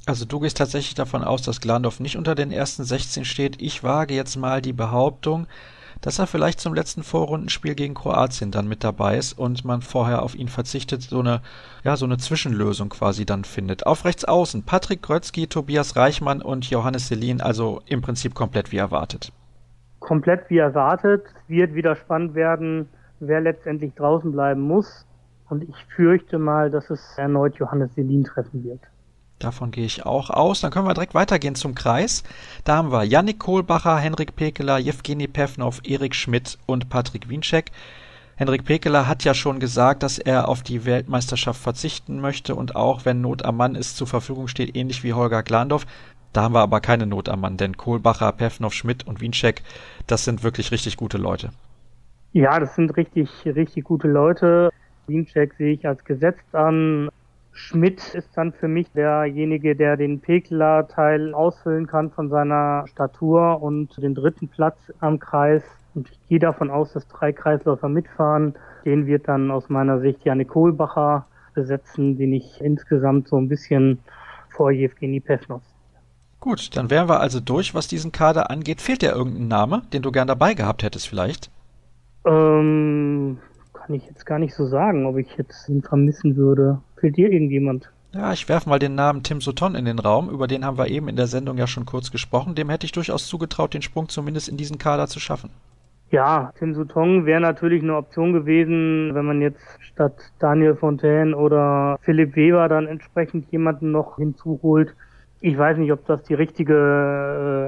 [0.08, 3.62] Also du gehst tatsächlich davon aus, dass Glandorf nicht unter den ersten 16 steht.
[3.62, 5.48] Ich wage jetzt mal die Behauptung,
[6.04, 10.22] dass er vielleicht zum letzten Vorrundenspiel gegen Kroatien dann mit dabei ist und man vorher
[10.22, 11.42] auf ihn verzichtet, so eine,
[11.84, 13.88] ja, so eine Zwischenlösung quasi dann findet.
[13.88, 18.78] Auf rechts außen Patrick Grötzky, Tobias Reichmann und Johannes Selin, also im Prinzip komplett wie
[18.78, 19.32] erwartet.
[20.00, 21.24] Komplett wie erwartet.
[21.48, 22.90] Wird wieder spannend werden,
[23.22, 25.06] wer letztendlich draußen bleiben muss.
[25.48, 28.82] Und ich fürchte mal, dass es erneut Johannes Selin treffen wird.
[29.44, 30.62] Davon gehe ich auch aus.
[30.62, 32.24] Dann können wir direkt weitergehen zum Kreis.
[32.64, 37.72] Da haben wir Yannick Kohlbacher, Henrik Pekeler, Jewgeni Pevnov, Erik Schmidt und Patrick Wiencheck.
[38.36, 43.06] Henrik Pekeler hat ja schon gesagt, dass er auf die Weltmeisterschaft verzichten möchte und auch,
[43.06, 45.86] wenn Not am Mann ist, zur Verfügung steht, ähnlich wie Holger Glandorf.
[46.32, 49.62] Da haben wir aber keine Not am Mann, denn Kohlbacher, Pevnov, Schmidt und Wiencheck,
[50.08, 51.52] das sind wirklich richtig gute Leute.
[52.32, 54.72] Ja, das sind richtig, richtig gute Leute.
[55.06, 57.10] Wiencheck sehe ich als gesetzt an.
[57.54, 63.96] Schmidt ist dann für mich derjenige, der den Pekler-Teil ausfüllen kann von seiner Statur und
[64.02, 65.64] den dritten Platz am Kreis.
[65.94, 68.56] Und ich gehe davon aus, dass drei Kreisläufer mitfahren.
[68.86, 74.00] Den wird dann aus meiner Sicht Janik Kohlbacher besetzen, den ich insgesamt so ein bisschen
[74.50, 75.62] vor Jewgeni Pevnov.
[76.40, 78.82] Gut, dann wären wir also durch, was diesen Kader angeht.
[78.82, 81.52] Fehlt dir irgendein Name, den du gern dabei gehabt hättest vielleicht?
[82.26, 83.38] Ähm,
[83.86, 86.80] kann ich jetzt gar nicht so sagen, ob ich jetzt ihn vermissen würde.
[86.96, 87.90] Fehlt dir irgendjemand?
[88.14, 90.30] Ja, ich werfe mal den Namen Tim Sutton in den Raum.
[90.30, 92.56] Über den haben wir eben in der Sendung ja schon kurz gesprochen.
[92.56, 95.50] Dem hätte ich durchaus zugetraut, den Sprung zumindest in diesen Kader zu schaffen.
[96.12, 101.98] Ja, Tim Sutton wäre natürlich eine Option gewesen, wenn man jetzt statt Daniel Fontaine oder
[102.02, 104.96] Philipp Weber dann entsprechend jemanden noch hinzuholt.
[105.42, 106.76] Ich weiß nicht, ob das die richtige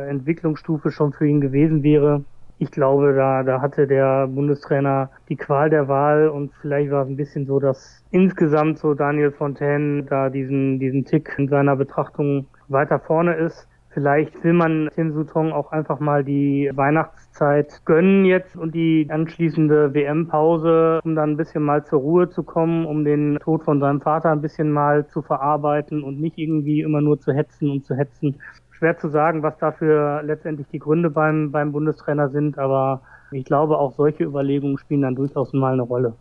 [0.06, 2.24] äh, Entwicklungsstufe schon für ihn gewesen wäre
[2.58, 7.10] ich glaube, da, da hatte der Bundestrainer die Qual der Wahl und vielleicht war es
[7.10, 12.48] ein bisschen so, dass insgesamt so Daniel Fontaine da diesen, diesen Tick in seiner Betrachtung
[12.70, 13.68] weiter vorne ist.
[13.90, 19.94] Vielleicht will man Tim Sutton auch einfach mal die Weihnachtszeit gönnen jetzt und die anschließende
[19.94, 24.02] WM-Pause, um dann ein bisschen mal zur Ruhe zu kommen, um den Tod von seinem
[24.02, 27.96] Vater ein bisschen mal zu verarbeiten und nicht irgendwie immer nur zu hetzen und zu
[27.96, 28.36] hetzen
[28.86, 33.80] schwer zu sagen, was dafür letztendlich die Gründe beim, beim Bundestrainer sind, aber ich glaube,
[33.80, 36.14] auch solche Überlegungen spielen dann durchaus mal eine Rolle.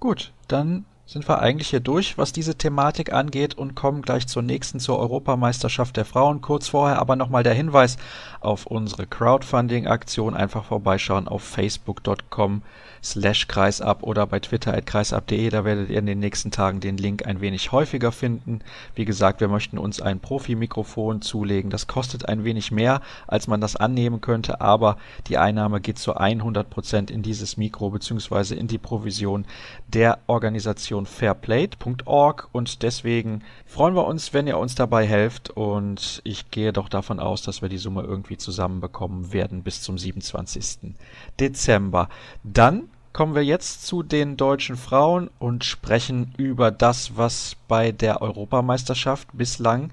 [0.00, 4.42] Gut, dann sind wir eigentlich hier durch, was diese Thematik angeht und kommen gleich zur
[4.42, 6.42] nächsten, zur Europameisterschaft der Frauen.
[6.42, 7.96] Kurz vorher aber nochmal der Hinweis
[8.40, 10.34] auf unsere Crowdfunding-Aktion.
[10.34, 12.60] Einfach vorbeischauen auf facebook.com
[13.04, 15.50] slash kreisab oder bei twitter at kreisab.de.
[15.50, 18.60] Da werdet ihr in den nächsten Tagen den Link ein wenig häufiger finden.
[18.94, 21.70] Wie gesagt, wir möchten uns ein Profi-Mikrofon zulegen.
[21.70, 24.96] Das kostet ein wenig mehr, als man das annehmen könnte, aber
[25.28, 28.54] die Einnahme geht zu 100 Prozent in dieses Mikro bzw.
[28.54, 29.44] in die Provision
[29.86, 36.50] der Organisation fairplate.org und deswegen freuen wir uns, wenn ihr uns dabei helft und ich
[36.50, 40.94] gehe doch davon aus, dass wir die Summe irgendwie zusammenbekommen werden bis zum 27.
[41.38, 42.08] Dezember.
[42.42, 48.20] Dann kommen wir jetzt zu den deutschen Frauen und sprechen über das, was bei der
[48.20, 49.90] Europameisterschaft bislang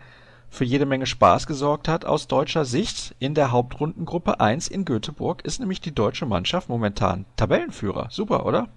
[0.49, 3.15] für jede Menge Spaß gesorgt hat aus deutscher Sicht.
[3.19, 8.07] In der Hauptrundengruppe 1 in Göteborg ist nämlich die deutsche Mannschaft momentan Tabellenführer.
[8.09, 8.69] Super, oder?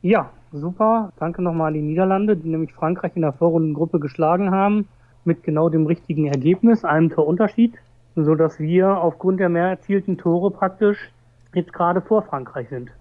[0.00, 1.12] Ja, super.
[1.18, 4.86] Danke nochmal an die Niederlande, die nämlich Frankreich in der Vorrundengruppe geschlagen haben.
[5.24, 7.74] Mit genau dem richtigen Ergebnis, einem Torunterschied,
[8.14, 11.10] so dass wir aufgrund der mehr erzielten Tore praktisch
[11.52, 12.92] jetzt gerade vor Frankreich sind.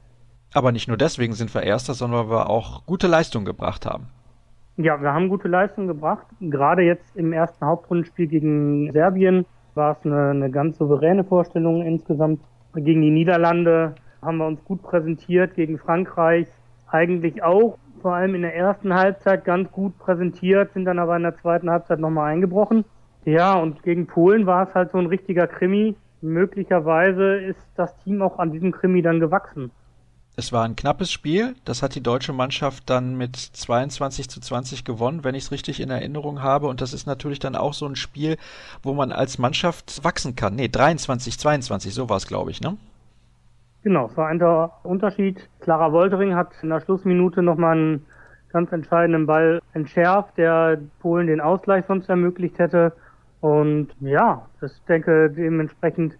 [0.54, 4.08] Aber nicht nur deswegen sind wir Erster, sondern weil wir auch gute Leistungen gebracht haben.
[4.78, 6.26] Ja, wir haben gute Leistungen gebracht.
[6.40, 12.42] Gerade jetzt im ersten Hauptrundenspiel gegen Serbien war es eine, eine ganz souveräne Vorstellung insgesamt.
[12.76, 16.48] Gegen die Niederlande haben wir uns gut präsentiert, gegen Frankreich
[16.88, 21.24] eigentlich auch, vor allem in der ersten Halbzeit ganz gut präsentiert, sind dann aber in
[21.24, 22.84] der zweiten Halbzeit nochmal eingebrochen.
[23.26, 25.96] Ja, und gegen Polen war es halt so ein richtiger Krimi.
[26.22, 29.72] Möglicherweise ist das Team auch an diesem Krimi dann gewachsen.
[30.38, 31.56] Es war ein knappes Spiel.
[31.65, 35.82] Das hat die deutsche Mannschaft dann mit 22 zu 20 gewonnen, wenn ich es richtig
[35.82, 36.67] in Erinnerung habe.
[36.67, 38.38] Und das ist natürlich dann auch so ein Spiel,
[38.82, 40.56] wo man als Mannschaft wachsen kann.
[40.56, 42.78] Nee, 23, 22, so war es, glaube ich, ne?
[43.84, 44.41] Genau, es war ein
[44.84, 45.50] Unterschied.
[45.60, 48.06] Clara Woltering hat in der Schlussminute nochmal einen
[48.52, 52.94] ganz entscheidenden Ball entschärft, der Polen den Ausgleich sonst ermöglicht hätte.
[53.41, 56.13] Und ja, ich denke, dementsprechend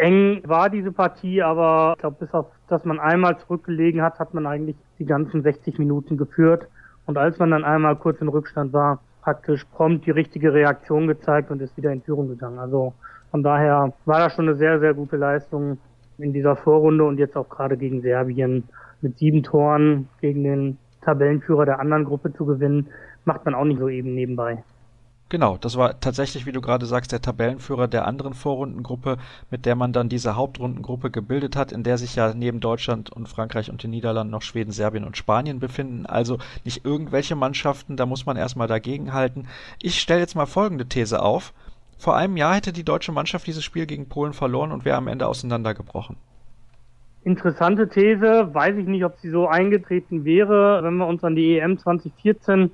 [0.00, 4.34] eng war diese Partie, aber ich glaube, bis auf, dass man einmal zurückgelegen hat, hat
[4.34, 6.66] man eigentlich die ganzen 60 Minuten geführt.
[7.06, 11.50] Und als man dann einmal kurz in Rückstand war, praktisch prompt die richtige Reaktion gezeigt
[11.50, 12.58] und ist wieder in Führung gegangen.
[12.58, 12.94] Also
[13.30, 15.78] von daher war das schon eine sehr, sehr gute Leistung
[16.18, 18.64] in dieser Vorrunde und jetzt auch gerade gegen Serbien
[19.00, 22.88] mit sieben Toren gegen den Tabellenführer der anderen Gruppe zu gewinnen,
[23.24, 24.62] macht man auch nicht so eben nebenbei.
[25.30, 29.16] Genau, das war tatsächlich, wie du gerade sagst, der Tabellenführer der anderen Vorrundengruppe,
[29.48, 33.28] mit der man dann diese Hauptrundengruppe gebildet hat, in der sich ja neben Deutschland und
[33.28, 36.04] Frankreich und den Niederlanden noch Schweden, Serbien und Spanien befinden.
[36.04, 39.46] Also nicht irgendwelche Mannschaften, da muss man erstmal dagegenhalten.
[39.80, 41.52] Ich stelle jetzt mal folgende These auf.
[41.96, 45.06] Vor einem Jahr hätte die deutsche Mannschaft dieses Spiel gegen Polen verloren und wäre am
[45.06, 46.16] Ende auseinandergebrochen.
[47.22, 51.56] Interessante These, weiß ich nicht, ob sie so eingetreten wäre, wenn wir uns an die
[51.56, 52.72] EM 2014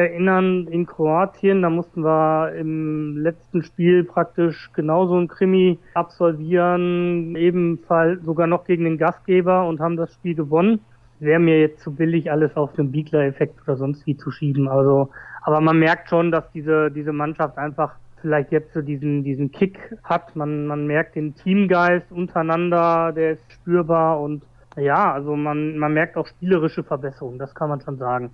[0.00, 8.22] erinnern, in Kroatien, da mussten wir im letzten Spiel praktisch genauso ein Krimi absolvieren, ebenfalls
[8.24, 10.80] sogar noch gegen den Gastgeber und haben das Spiel gewonnen.
[11.18, 14.68] Wäre mir jetzt zu billig, alles auf den Biegler-Effekt oder sonst wie zu schieben.
[14.68, 15.10] Also,
[15.42, 19.78] aber man merkt schon, dass diese, diese Mannschaft einfach vielleicht jetzt so diesen, diesen Kick
[20.04, 20.34] hat.
[20.36, 24.42] Man, man merkt den Teamgeist untereinander, der ist spürbar und
[24.76, 28.30] ja, also man, man merkt auch spielerische Verbesserungen, das kann man schon sagen.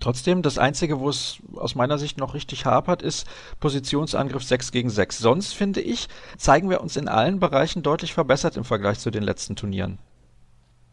[0.00, 3.26] Trotzdem, das Einzige, wo es aus meiner Sicht noch richtig hapert, ist
[3.60, 5.18] Positionsangriff 6 gegen 6.
[5.18, 9.22] Sonst, finde ich, zeigen wir uns in allen Bereichen deutlich verbessert im Vergleich zu den
[9.22, 9.98] letzten Turnieren.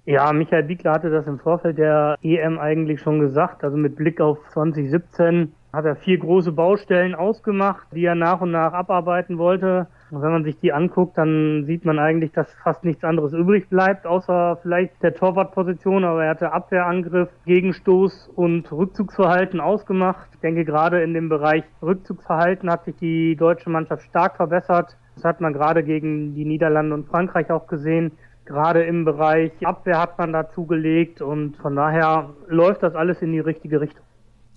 [0.06, 3.64] Ja, Michael Biegler hatte das im Vorfeld der EM eigentlich schon gesagt.
[3.64, 8.52] Also mit Blick auf 2017 hat er vier große Baustellen ausgemacht, die er nach und
[8.52, 9.88] nach abarbeiten wollte.
[10.12, 13.70] Und wenn man sich die anguckt, dann sieht man eigentlich, dass fast nichts anderes übrig
[13.70, 16.04] bleibt, außer vielleicht der Torwartposition.
[16.04, 20.30] Aber er hatte Abwehrangriff, Gegenstoß und Rückzugsverhalten ausgemacht.
[20.34, 24.96] Ich denke, gerade in dem Bereich Rückzugsverhalten hat sich die deutsche Mannschaft stark verbessert.
[25.16, 28.12] Das hat man gerade gegen die Niederlande und Frankreich auch gesehen.
[28.46, 33.32] Gerade im Bereich Abwehr hat man dazu gelegt und von daher läuft das alles in
[33.32, 34.05] die richtige Richtung.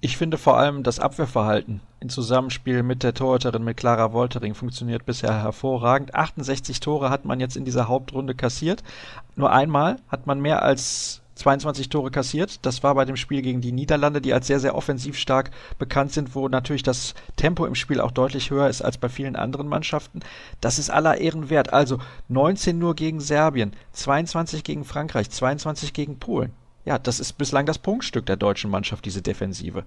[0.00, 5.04] Ich finde vor allem das Abwehrverhalten im Zusammenspiel mit der Torhüterin mit Clara Woltering funktioniert
[5.04, 6.14] bisher hervorragend.
[6.14, 8.84] 68 Tore hat man jetzt in dieser Hauptrunde kassiert.
[9.34, 12.64] Nur einmal hat man mehr als 22 Tore kassiert.
[12.64, 16.12] Das war bei dem Spiel gegen die Niederlande, die als sehr, sehr offensiv stark bekannt
[16.12, 19.66] sind, wo natürlich das Tempo im Spiel auch deutlich höher ist als bei vielen anderen
[19.66, 20.20] Mannschaften.
[20.60, 21.72] Das ist aller Ehren wert.
[21.72, 26.52] Also 19 nur gegen Serbien, 22 gegen Frankreich, 22 gegen Polen
[26.88, 29.82] ja, das ist bislang das Punktstück der deutschen Mannschaft, diese Defensive.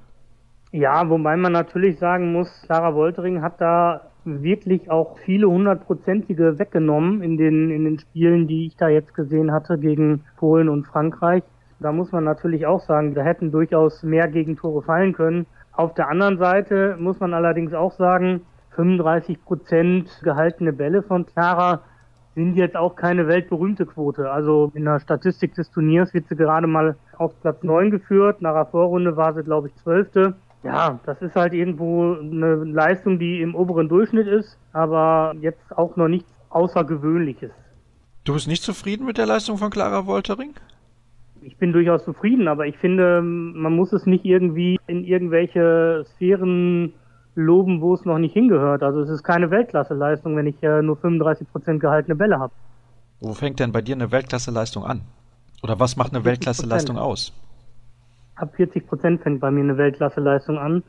[0.71, 7.23] Ja, wobei man natürlich sagen muss, Clara Woltering hat da wirklich auch viele hundertprozentige weggenommen
[7.23, 11.41] in den, in den Spielen, die ich da jetzt gesehen hatte gegen Polen und Frankreich.
[11.79, 15.47] Da muss man natürlich auch sagen, da hätten durchaus mehr Gegentore fallen können.
[15.71, 18.41] Auf der anderen Seite muss man allerdings auch sagen,
[18.75, 21.81] 35 Prozent gehaltene Bälle von Clara
[22.35, 24.31] sind jetzt auch keine weltberühmte Quote.
[24.31, 28.41] Also in der Statistik des Turniers wird sie gerade mal auf Platz 9 geführt.
[28.41, 30.35] Nach der Vorrunde war sie, glaube ich, Zwölfte.
[30.63, 35.95] Ja, das ist halt irgendwo eine Leistung, die im oberen Durchschnitt ist, aber jetzt auch
[35.95, 37.51] noch nichts Außergewöhnliches.
[38.23, 40.53] Du bist nicht zufrieden mit der Leistung von Clara Woltering?
[41.41, 46.93] Ich bin durchaus zufrieden, aber ich finde, man muss es nicht irgendwie in irgendwelche Sphären
[47.35, 48.83] loben, wo es noch nicht hingehört.
[48.83, 52.53] Also es ist keine Weltklasseleistung, wenn ich äh, nur 35% gehaltene Bälle habe.
[53.19, 55.01] Wo fängt denn bei dir eine Weltklasseleistung an?
[55.63, 57.33] Oder was macht eine Weltklasseleistung aus?
[58.35, 60.83] Ab 40% fängt bei mir eine Weltklasseleistung an.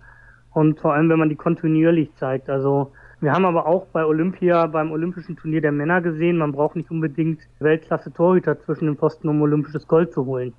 [0.53, 2.49] Und vor allem, wenn man die kontinuierlich zeigt.
[2.49, 6.77] Also wir haben aber auch bei Olympia, beim Olympischen Turnier der Männer gesehen, man braucht
[6.77, 10.55] nicht unbedingt Weltklasse-Torhüter zwischen den Posten, um olympisches Gold zu holen.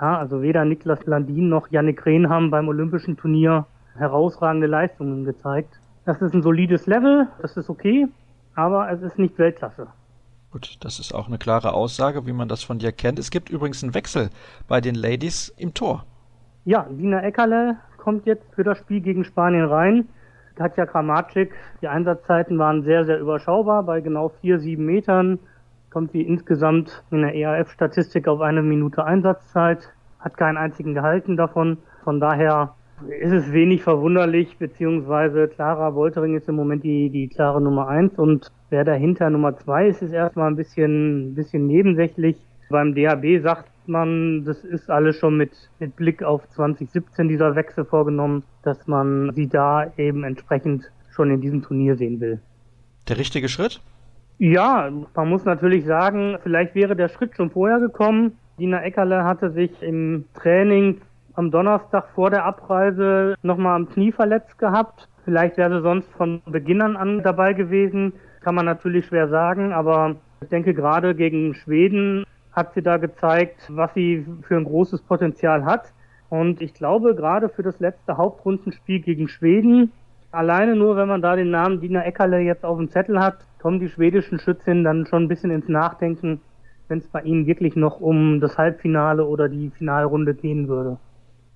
[0.00, 5.78] Ja, also weder Niklas Landin noch Yannick Rehn haben beim Olympischen Turnier herausragende Leistungen gezeigt.
[6.04, 8.06] Das ist ein solides Level, das ist okay,
[8.54, 9.88] aber es ist nicht Weltklasse.
[10.52, 13.18] Gut, das ist auch eine klare Aussage, wie man das von dir kennt.
[13.18, 14.30] Es gibt übrigens einen Wechsel
[14.68, 16.04] bei den Ladies im Tor.
[16.64, 20.08] Ja, Dina Eckerle kommt jetzt für das Spiel gegen Spanien rein.
[20.54, 23.82] Katja Kramacik, die Einsatzzeiten waren sehr, sehr überschaubar.
[23.82, 25.38] Bei genau vier, sieben Metern
[25.90, 31.78] kommt sie insgesamt in der EAF-Statistik auf eine Minute Einsatzzeit, hat keinen einzigen gehalten davon.
[32.04, 32.75] Von daher
[33.08, 38.18] ist es wenig verwunderlich, beziehungsweise Clara Woltering ist im Moment die, die klare Nummer eins
[38.18, 42.36] und wer dahinter Nummer zwei ist, ist erstmal ein bisschen, ein bisschen nebensächlich.
[42.70, 47.84] Beim DHB sagt man, das ist alles schon mit, mit Blick auf 2017 dieser Wechsel
[47.84, 52.40] vorgenommen, dass man sie da eben entsprechend schon in diesem Turnier sehen will.
[53.08, 53.80] Der richtige Schritt?
[54.38, 58.32] Ja, man muss natürlich sagen, vielleicht wäre der Schritt schon vorher gekommen.
[58.58, 61.00] Dina Eckerle hatte sich im Training
[61.36, 65.08] am Donnerstag vor der Abreise nochmal am Knie verletzt gehabt.
[65.24, 68.14] Vielleicht wäre sie sonst von Beginn an dabei gewesen.
[68.40, 73.56] Kann man natürlich schwer sagen, aber ich denke gerade gegen Schweden hat sie da gezeigt,
[73.68, 75.92] was sie für ein großes Potenzial hat.
[76.30, 79.92] Und ich glaube, gerade für das letzte Hauptrundenspiel gegen Schweden,
[80.32, 83.78] alleine nur, wenn man da den Namen Dina Eckerle jetzt auf dem Zettel hat, kommen
[83.78, 86.40] die schwedischen Schützinnen dann schon ein bisschen ins Nachdenken,
[86.88, 90.98] wenn es bei ihnen wirklich noch um das Halbfinale oder die Finalrunde gehen würde.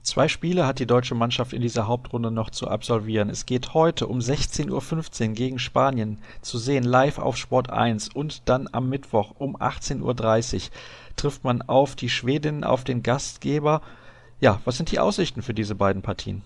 [0.03, 3.29] Zwei Spiele hat die deutsche Mannschaft in dieser Hauptrunde noch zu absolvieren.
[3.29, 8.49] Es geht heute um 16.15 Uhr gegen Spanien zu sehen, live auf Sport 1 und
[8.49, 10.71] dann am Mittwoch um 18.30 Uhr
[11.17, 13.83] trifft man auf die Schwedinnen, auf den Gastgeber.
[14.41, 16.41] Ja, was sind die Aussichten für diese beiden Partien?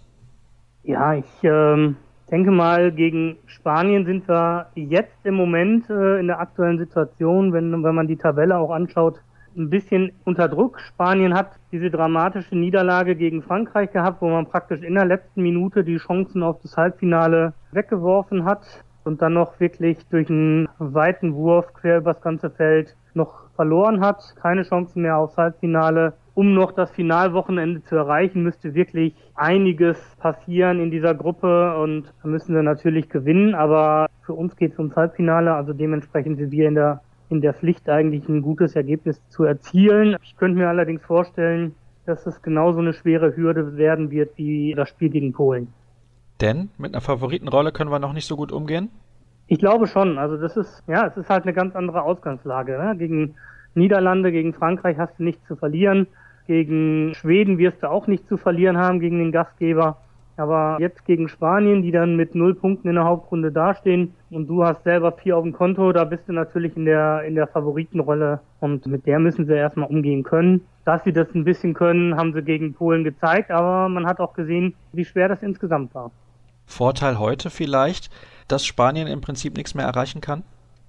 [0.82, 1.96] Ja, ich ähm,
[2.32, 7.84] denke mal, gegen Spanien sind wir jetzt im Moment äh, in der aktuellen Situation, wenn,
[7.84, 9.20] wenn man die Tabelle auch anschaut,
[9.56, 10.80] ein bisschen unter Druck.
[10.80, 15.84] Spanien hat diese dramatische Niederlage gegen Frankreich gehabt, wo man praktisch in der letzten Minute
[15.84, 21.72] die Chancen auf das Halbfinale weggeworfen hat und dann noch wirklich durch einen weiten Wurf
[21.74, 24.34] quer übers ganze Feld noch verloren hat.
[24.40, 26.14] Keine Chancen mehr aufs Halbfinale.
[26.34, 32.28] Um noch das Finalwochenende zu erreichen, müsste wirklich einiges passieren in dieser Gruppe und da
[32.28, 33.54] müssen wir natürlich gewinnen.
[33.54, 37.02] Aber für uns geht es ums Halbfinale, also dementsprechend sind wir in der
[37.34, 40.16] in der Pflicht eigentlich ein gutes Ergebnis zu erzielen.
[40.22, 41.74] Ich könnte mir allerdings vorstellen,
[42.06, 45.68] dass es genauso eine schwere Hürde werden wird wie das Spiel gegen Polen.
[46.40, 48.90] Denn mit einer Favoritenrolle können wir noch nicht so gut umgehen?
[49.46, 50.18] Ich glaube schon.
[50.18, 52.78] Also das ist, ja, es ist halt eine ganz andere Ausgangslage.
[52.78, 52.96] Ne?
[52.96, 53.34] Gegen
[53.74, 56.06] Niederlande, gegen Frankreich hast du nichts zu verlieren.
[56.46, 59.98] Gegen Schweden wirst du auch nichts zu verlieren haben, gegen den Gastgeber.
[60.36, 64.64] Aber jetzt gegen Spanien, die dann mit null Punkten in der Hauptrunde dastehen und du
[64.64, 68.40] hast selber vier auf dem Konto, da bist du natürlich in der, in der Favoritenrolle
[68.60, 70.62] und mit der müssen sie erstmal umgehen können.
[70.84, 74.34] Dass sie das ein bisschen können, haben sie gegen Polen gezeigt, aber man hat auch
[74.34, 76.10] gesehen, wie schwer das insgesamt war.
[76.66, 78.10] Vorteil heute vielleicht,
[78.48, 80.42] dass Spanien im Prinzip nichts mehr erreichen kann?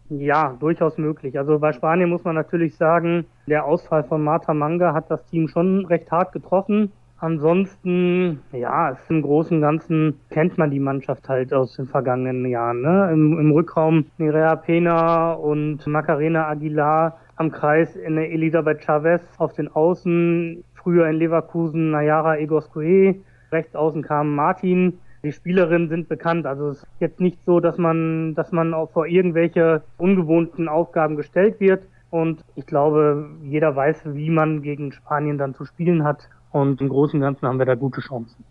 [0.09, 1.37] Ja, durchaus möglich.
[1.37, 5.47] Also bei Spanien muss man natürlich sagen, der Ausfall von Marta Manga hat das Team
[5.47, 6.91] schon recht hart getroffen.
[7.17, 12.81] Ansonsten, ja, im Großen und Ganzen kennt man die Mannschaft halt aus den vergangenen Jahren.
[12.81, 13.09] Ne?
[13.13, 19.69] Im, Im Rückraum Nerea Pena und Macarena Aguilar am Kreis in Elisabeth Chavez auf den
[19.69, 23.15] Außen, früher in Leverkusen Nayara Egoscoe,
[23.51, 24.99] rechts außen kam Martin.
[25.23, 28.91] Die Spielerinnen sind bekannt, also es ist jetzt nicht so, dass man, dass man auch
[28.91, 31.87] vor irgendwelche ungewohnten Aufgaben gestellt wird.
[32.11, 36.29] Und ich glaube, jeder weiß, wie man gegen Spanien dann zu spielen hat.
[36.55, 38.45] Und im Großen und Ganzen haben wir da gute Chancen.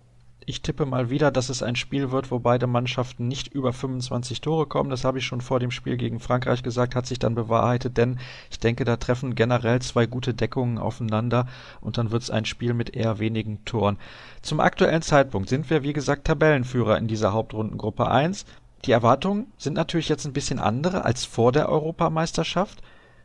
[0.44, 4.42] Ich tippe mal wieder, dass es ein Spiel wird, wo beide Mannschaften nicht über 25
[4.42, 4.90] Tore kommen.
[4.90, 8.18] Das habe ich schon vor dem Spiel gegen Frankreich gesagt, hat sich dann bewahrheitet, denn
[8.50, 11.46] ich denke, da treffen generell zwei gute Deckungen aufeinander
[11.80, 13.96] und dann wird es ein Spiel mit eher wenigen Toren.
[14.42, 18.44] Zum aktuellen Zeitpunkt sind wir, wie gesagt, Tabellenführer in dieser Hauptrundengruppe 1.
[18.84, 22.82] Die Erwartungen sind natürlich jetzt ein bisschen andere als vor der Europameisterschaft.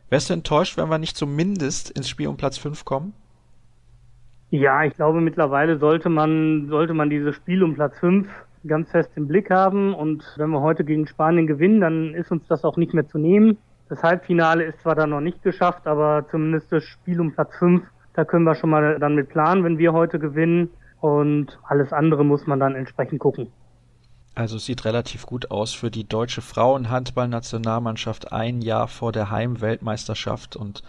[0.08, 3.12] Wärst du enttäuscht, wenn wir nicht zumindest ins Spiel um Platz 5 kommen?
[4.50, 8.28] Ja, ich glaube, mittlerweile sollte man, sollte man dieses Spiel um Platz 5
[8.66, 9.94] ganz fest im Blick haben.
[9.94, 13.18] Und wenn wir heute gegen Spanien gewinnen, dann ist uns das auch nicht mehr zu
[13.18, 13.58] nehmen.
[13.88, 17.82] Das Halbfinale ist zwar dann noch nicht geschafft, aber zumindest das Spiel um Platz 5,
[18.14, 20.70] da können wir schon mal dann mit planen, wenn wir heute gewinnen.
[21.00, 23.48] Und alles andere muss man dann entsprechend gucken.
[24.34, 30.56] Also es sieht relativ gut aus für die deutsche Frauenhandballnationalmannschaft ein Jahr vor der Heimweltmeisterschaft
[30.56, 30.82] und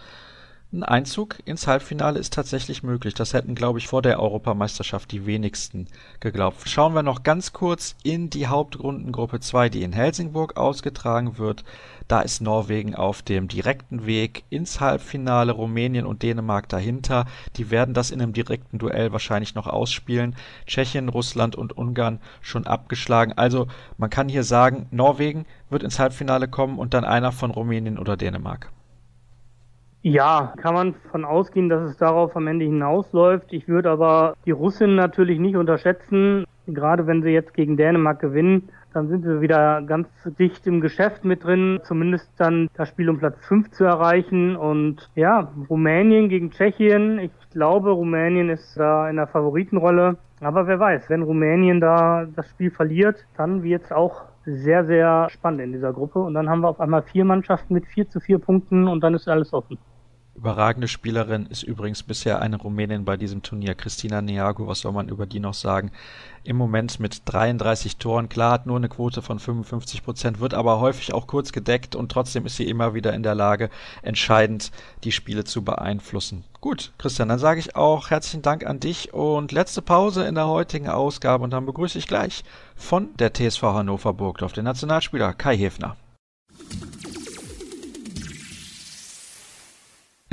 [0.74, 3.12] ein Einzug ins Halbfinale ist tatsächlich möglich.
[3.12, 5.86] Das hätten, glaube ich, vor der Europameisterschaft die wenigsten
[6.20, 6.66] geglaubt.
[6.66, 11.64] Schauen wir noch ganz kurz in die Hauptrundengruppe 2, die in Helsingborg ausgetragen wird.
[12.08, 17.26] Da ist Norwegen auf dem direkten Weg ins Halbfinale, Rumänien und Dänemark dahinter.
[17.56, 20.36] Die werden das in einem direkten Duell wahrscheinlich noch ausspielen.
[20.66, 23.34] Tschechien, Russland und Ungarn schon abgeschlagen.
[23.36, 23.66] Also
[23.98, 28.16] man kann hier sagen, Norwegen wird ins Halbfinale kommen und dann einer von Rumänien oder
[28.16, 28.72] Dänemark.
[30.04, 33.52] Ja, kann man von ausgehen, dass es darauf am Ende hinausläuft.
[33.52, 36.44] Ich würde aber die Russen natürlich nicht unterschätzen.
[36.66, 40.08] Gerade wenn sie jetzt gegen Dänemark gewinnen, dann sind sie wieder ganz
[40.40, 44.56] dicht im Geschäft mit drin, zumindest dann das Spiel um Platz 5 zu erreichen.
[44.56, 47.20] Und ja, Rumänien gegen Tschechien.
[47.20, 50.16] Ich glaube, Rumänien ist da in der Favoritenrolle.
[50.40, 55.28] Aber wer weiß, wenn Rumänien da das Spiel verliert, dann wird es auch sehr, sehr
[55.30, 56.18] spannend in dieser Gruppe.
[56.18, 59.14] Und dann haben wir auf einmal vier Mannschaften mit vier zu vier Punkten und dann
[59.14, 59.78] ist alles offen.
[60.34, 64.66] Überragende Spielerin ist übrigens bisher eine Rumänin bei diesem Turnier, Christina Neagu.
[64.66, 65.92] Was soll man über die noch sagen?
[66.42, 68.30] Im Moment mit 33 Toren.
[68.30, 72.10] Klar hat nur eine Quote von 55 Prozent, wird aber häufig auch kurz gedeckt und
[72.10, 73.68] trotzdem ist sie immer wieder in der Lage,
[74.00, 74.72] entscheidend
[75.04, 76.44] die Spiele zu beeinflussen.
[76.62, 80.48] Gut, Christian, dann sage ich auch herzlichen Dank an dich und letzte Pause in der
[80.48, 82.42] heutigen Ausgabe und dann begrüße ich gleich
[82.74, 85.96] von der TSV Hannover Burgdorf den Nationalspieler Kai Hefner.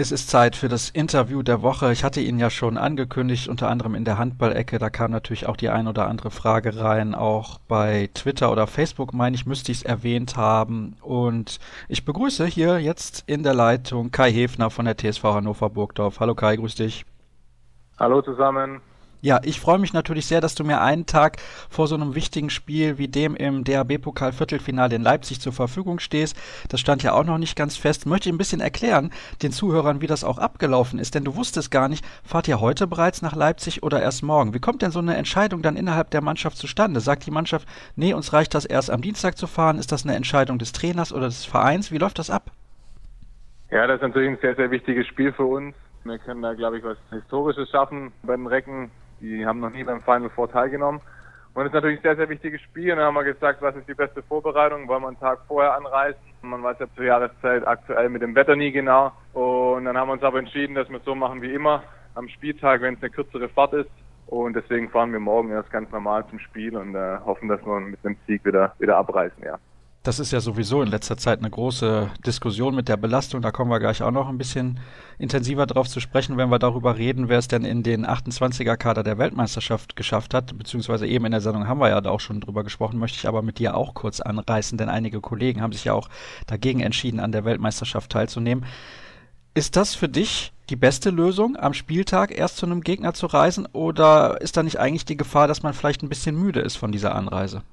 [0.01, 1.91] Es ist Zeit für das Interview der Woche.
[1.91, 4.79] Ich hatte ihn ja schon angekündigt, unter anderem in der Handballecke.
[4.79, 7.13] Da kam natürlich auch die ein oder andere Frage rein.
[7.13, 10.95] Auch bei Twitter oder Facebook, meine ich, müsste ich es erwähnt haben.
[11.01, 16.21] Und ich begrüße hier jetzt in der Leitung Kai Hefner von der TSV Hannover Burgdorf.
[16.21, 17.05] Hallo Kai, grüß dich.
[17.99, 18.79] Hallo zusammen.
[19.21, 21.37] Ja, ich freue mich natürlich sehr, dass du mir einen Tag
[21.69, 26.37] vor so einem wichtigen Spiel wie dem im DAB-Pokal Viertelfinale in Leipzig zur Verfügung stehst.
[26.69, 28.05] Das stand ja auch noch nicht ganz fest.
[28.05, 29.11] Möchte ich ein bisschen erklären
[29.41, 32.87] den Zuhörern, wie das auch abgelaufen ist, denn du wusstest gar nicht, fahrt ihr heute
[32.87, 34.53] bereits nach Leipzig oder erst morgen?
[34.53, 37.01] Wie kommt denn so eine Entscheidung dann innerhalb der Mannschaft zustande?
[37.01, 37.67] Sagt die Mannschaft,
[37.97, 39.79] nee, uns reicht das erst am Dienstag zu fahren?
[39.79, 41.91] Ist das eine Entscheidung des Trainers oder des Vereins?
[41.91, 42.51] Wie läuft das ab?
[43.69, 45.75] Ja, das ist natürlich ein sehr, sehr wichtiges Spiel für uns.
[46.05, 48.89] Wir können da, glaube ich, was Historisches schaffen bei den Recken.
[49.21, 51.01] Die haben noch nie beim Final Four teilgenommen.
[51.53, 52.91] Und es ist natürlich ein sehr, sehr wichtiges Spiel.
[52.91, 54.87] Und dann haben wir gesagt, was ist die beste Vorbereitung?
[54.87, 56.19] Wollen wir einen Tag vorher anreisen?
[56.41, 59.11] Man weiß ja zur Jahreszeit aktuell mit dem Wetter nie genau.
[59.33, 61.83] Und dann haben wir uns aber entschieden, dass wir es so machen wie immer.
[62.15, 63.89] Am Spieltag, wenn es eine kürzere Fahrt ist.
[64.27, 67.79] Und deswegen fahren wir morgen erst ganz normal zum Spiel und äh, hoffen, dass wir
[67.79, 69.57] mit einem Sieg wieder, wieder abreisen, ja.
[70.01, 73.41] Das ist ja sowieso in letzter Zeit eine große Diskussion mit der Belastung.
[73.41, 74.79] Da kommen wir gleich auch noch ein bisschen
[75.17, 79.03] intensiver drauf zu sprechen, wenn wir darüber reden, wer es denn in den 28er Kader
[79.03, 80.57] der Weltmeisterschaft geschafft hat.
[80.57, 83.27] Beziehungsweise eben in der Sendung haben wir ja da auch schon drüber gesprochen, möchte ich
[83.27, 86.07] aber mit dir auch kurz anreißen, denn einige Kollegen haben sich ja auch
[86.47, 88.65] dagegen entschieden, an der Weltmeisterschaft teilzunehmen.
[89.53, 93.67] Ist das für dich die beste Lösung, am Spieltag erst zu einem Gegner zu reisen
[93.73, 96.93] oder ist da nicht eigentlich die Gefahr, dass man vielleicht ein bisschen müde ist von
[96.93, 97.63] dieser Anreise?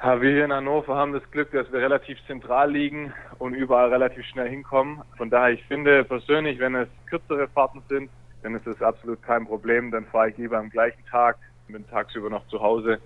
[0.00, 3.88] Ja, wir hier in Hannover haben das Glück, dass wir relativ zentral liegen und überall
[3.88, 5.02] relativ schnell hinkommen.
[5.16, 8.08] Von daher, ich finde persönlich, wenn es kürzere Fahrten sind,
[8.44, 9.90] dann ist es absolut kein Problem.
[9.90, 11.36] Dann fahre ich lieber am gleichen Tag,
[11.66, 13.00] bin tagsüber noch zu Hause.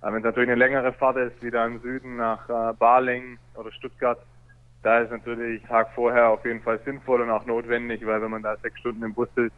[0.00, 3.70] Aber wenn es natürlich eine längere Fahrt ist, wieder im Süden nach äh, Baling oder
[3.70, 4.18] Stuttgart,
[4.82, 8.42] da ist natürlich Tag vorher auf jeden Fall sinnvoll und auch notwendig, weil wenn man
[8.42, 9.54] da sechs Stunden im Bus sitzt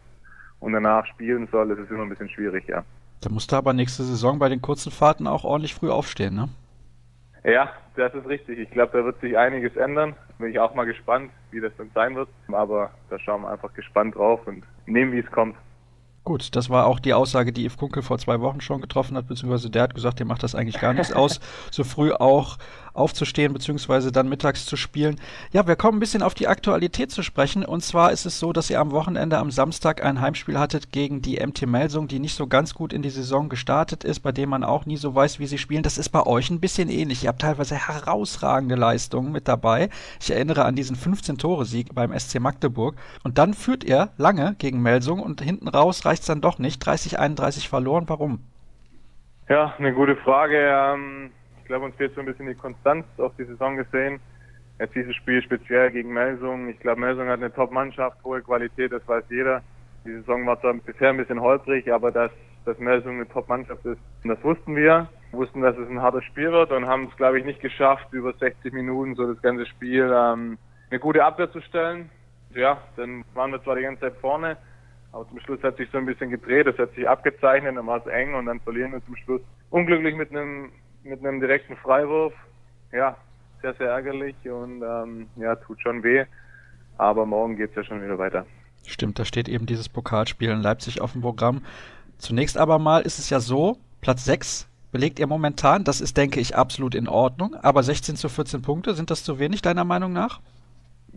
[0.60, 2.84] und danach spielen soll, ist es immer ein bisschen schwierig, ja.
[3.22, 6.50] Da musst du aber nächste Saison bei den kurzen Fahrten auch ordentlich früh aufstehen, ne?
[7.44, 8.58] Ja, das ist richtig.
[8.58, 10.14] Ich glaube, da wird sich einiges ändern.
[10.38, 12.28] Bin ich auch mal gespannt, wie das dann sein wird.
[12.50, 15.56] Aber da schauen wir einfach gespannt drauf und nehmen, wie es kommt.
[16.24, 19.28] Gut, das war auch die Aussage, die Yves Kunkel vor zwei Wochen schon getroffen hat,
[19.28, 21.38] beziehungsweise der hat gesagt, der macht das eigentlich gar nichts aus,
[21.70, 22.56] so früh auch
[22.94, 25.20] aufzustehen, beziehungsweise dann mittags zu spielen.
[25.52, 27.64] Ja, wir kommen ein bisschen auf die Aktualität zu sprechen.
[27.64, 31.20] Und zwar ist es so, dass ihr am Wochenende, am Samstag, ein Heimspiel hattet gegen
[31.20, 34.48] die MT Melsung, die nicht so ganz gut in die Saison gestartet ist, bei dem
[34.48, 35.82] man auch nie so weiß, wie sie spielen.
[35.82, 37.24] Das ist bei euch ein bisschen ähnlich.
[37.24, 39.90] Ihr habt teilweise herausragende Leistungen mit dabei.
[40.20, 42.94] Ich erinnere an diesen 15-Tore-Sieg beim SC Magdeburg.
[43.24, 46.82] Und dann führt ihr lange gegen Melsung und hinten raus reicht es dann doch nicht.
[46.82, 48.04] 30-31 verloren.
[48.06, 48.40] Warum?
[49.48, 50.56] Ja, eine gute Frage.
[50.56, 51.30] Ähm
[51.64, 54.20] ich glaube, uns fehlt so ein bisschen die Konstanz auf die Saison gesehen.
[54.78, 56.68] Jetzt dieses Spiel speziell gegen Melsung.
[56.68, 59.62] Ich glaube, Melsung hat eine Top-Mannschaft, hohe Qualität, das weiß jeder.
[60.04, 62.30] Die Saison war zwar bisher ein bisschen holprig, aber dass,
[62.66, 65.08] dass Melsung eine Top-Mannschaft ist, das wussten wir.
[65.30, 68.12] Wir wussten, dass es ein hartes Spiel wird und haben es, glaube ich, nicht geschafft,
[68.12, 70.58] über 60 Minuten so das ganze Spiel ähm,
[70.90, 72.10] eine gute Abwehr zu stellen.
[72.50, 74.58] Ja, dann waren wir zwar die ganze Zeit vorne,
[75.12, 78.00] aber zum Schluss hat sich so ein bisschen gedreht, es hat sich abgezeichnet, dann war
[78.04, 79.40] es eng und dann verlieren wir zum Schluss
[79.70, 80.70] unglücklich mit einem
[81.04, 82.32] mit einem direkten Freiwurf.
[82.92, 83.16] Ja,
[83.62, 86.24] sehr, sehr ärgerlich und ähm, ja, tut schon weh.
[86.98, 88.46] Aber morgen geht's ja schon wieder weiter.
[88.86, 91.62] Stimmt, da steht eben dieses Pokalspiel in Leipzig auf dem Programm.
[92.18, 95.82] Zunächst aber mal ist es ja so, Platz 6 belegt ihr momentan.
[95.82, 97.56] Das ist, denke ich, absolut in Ordnung.
[97.62, 100.40] Aber 16 zu 14 Punkte, sind das zu wenig, deiner Meinung nach?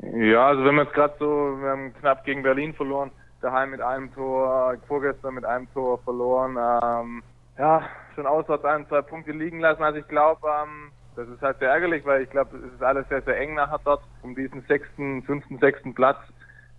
[0.02, 3.12] Ja, also wenn wir jetzt gerade so, wir haben knapp gegen Berlin verloren,
[3.42, 6.58] daheim mit einem Tor, vorgestern mit einem Tor verloren.
[6.58, 7.24] Ähm,
[7.58, 7.84] ja,
[8.16, 9.84] schon auswärts ein, zwei Punkte liegen lassen.
[9.84, 13.08] Also ich glaube, ähm, das ist halt sehr ärgerlich, weil ich glaube, es ist alles
[13.10, 16.18] sehr, sehr eng nachher dort um diesen sechsten, fünften, sechsten Platz.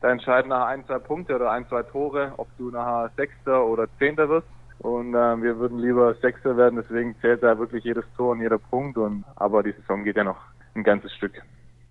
[0.00, 3.88] Da entscheiden nachher ein, zwei Punkte oder ein, zwei Tore, ob du nachher Sechster oder
[3.98, 4.46] Zehnter wirst.
[4.78, 8.58] Und äh, wir würden lieber Sechster werden, deswegen zählt da wirklich jedes Tor und jeder
[8.58, 8.96] Punkt.
[8.96, 10.38] Und aber die Saison geht ja noch
[10.74, 11.42] ein ganzes Stück.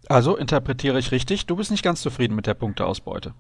[0.07, 3.33] Also interpretiere ich richtig, du bist nicht ganz zufrieden mit der Punkteausbeute.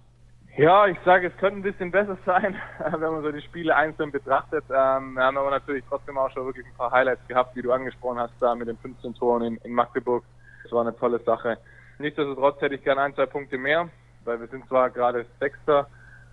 [0.57, 4.11] Ja, ich sage, es könnte ein bisschen besser sein, wenn man so die Spiele einzeln
[4.11, 4.63] betrachtet.
[4.71, 7.71] Ähm, wir haben aber natürlich trotzdem auch schon wirklich ein paar Highlights gehabt, wie du
[7.71, 10.23] angesprochen hast, da mit den 15 Toren in, in Magdeburg.
[10.63, 11.59] Das war eine tolle Sache.
[11.99, 13.89] Nichtsdestotrotz hätte ich gern ein, zwei Punkte mehr,
[14.25, 15.87] weil wir sind zwar gerade Sechster,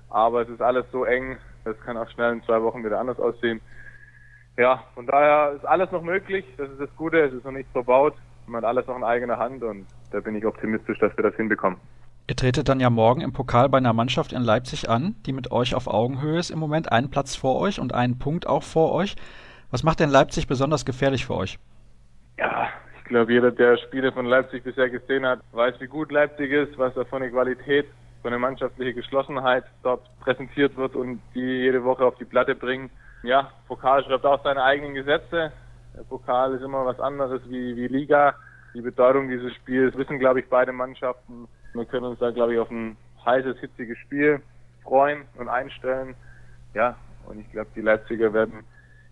[0.09, 3.21] aber es ist alles so eng, das kann auch schnell in zwei Wochen wieder anders
[3.21, 3.61] aussehen.
[4.57, 6.47] Ja, von daher ist alles noch möglich.
[6.57, 7.21] Das ist das Gute.
[7.21, 8.15] Es ist noch nicht verbaut.
[8.47, 11.35] Man hat alles noch in eigener Hand und da bin ich optimistisch, dass wir das
[11.35, 11.79] hinbekommen.
[12.27, 15.53] Ihr tretet dann ja morgen im Pokal bei einer Mannschaft in Leipzig an, die mit
[15.53, 18.93] euch auf Augenhöhe ist im Moment, einen Platz vor euch und einen Punkt auch vor
[18.93, 19.15] euch.
[19.71, 21.59] Was macht denn Leipzig besonders gefährlich für euch?
[22.39, 26.51] Ja, ich glaube, jeder, der Spiele von Leipzig bisher gesehen hat, weiß, wie gut Leipzig
[26.51, 27.87] ist, was da von der Qualität
[28.23, 32.89] so eine mannschaftliche Geschlossenheit dort präsentiert wird und die jede Woche auf die Platte bringen.
[33.23, 35.53] Ja, Pokal schreibt auch seine eigenen Gesetze.
[35.95, 38.35] Der Pokal ist immer was anderes wie, wie Liga.
[38.73, 41.49] Die Bedeutung dieses Spiels wissen, glaube ich, beide Mannschaften.
[41.75, 44.41] Wir können uns da, glaube ich, auf ein heißes, hitziges Spiel
[44.83, 46.15] freuen und einstellen.
[46.73, 46.97] Ja,
[47.27, 48.65] und ich glaube, die Leipziger werden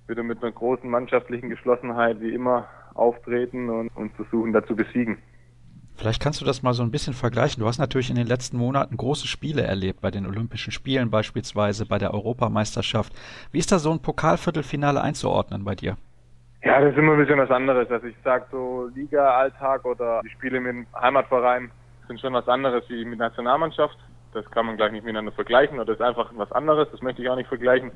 [0.07, 5.19] wieder mit einer großen mannschaftlichen Geschlossenheit wie immer auftreten und, und versuchen, da zu besiegen.
[5.97, 7.61] Vielleicht kannst du das mal so ein bisschen vergleichen.
[7.61, 11.87] Du hast natürlich in den letzten Monaten große Spiele erlebt, bei den Olympischen Spielen beispielsweise,
[11.87, 13.13] bei der Europameisterschaft.
[13.53, 15.97] Wie ist da so ein Pokalviertelfinale einzuordnen bei dir?
[16.65, 17.91] Ja, das ist immer ein bisschen was anderes.
[17.91, 21.71] Also ich sag so Liga-Alltag oder die Spiele mit dem Heimatverein
[22.13, 23.97] sind schon was anderes wie mit Nationalmannschaft.
[24.35, 26.89] Das kann man gleich nicht miteinander vergleichen oder ist einfach was anderes.
[26.91, 27.91] Das möchte ich auch nicht vergleichen.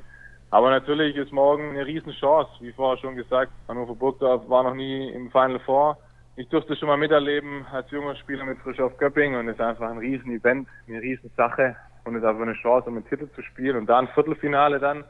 [0.49, 3.51] Aber natürlich ist morgen eine Riesenchance, wie vorher schon gesagt.
[3.67, 5.97] Hannover Burgdorf war noch nie im Final Four
[6.39, 9.61] ich durfte schon mal miterleben als junger Spieler mit Frisch auf Göpping und es ist
[9.61, 13.41] einfach ein Riesen-Event, eine Riesensache und es ist einfach eine Chance, um einen Titel zu
[13.41, 15.03] spielen und da ein Viertelfinale dann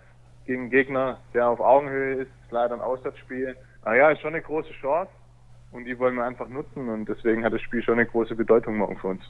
[0.46, 3.58] gegen einen Gegner, der auf Augenhöhe ist, ist leider ein Auswärtsspiel.
[3.84, 5.12] Naja, ist schon eine große Chance
[5.72, 8.78] und die wollen wir einfach nutzen und deswegen hat das Spiel schon eine große Bedeutung
[8.78, 9.24] morgen für uns.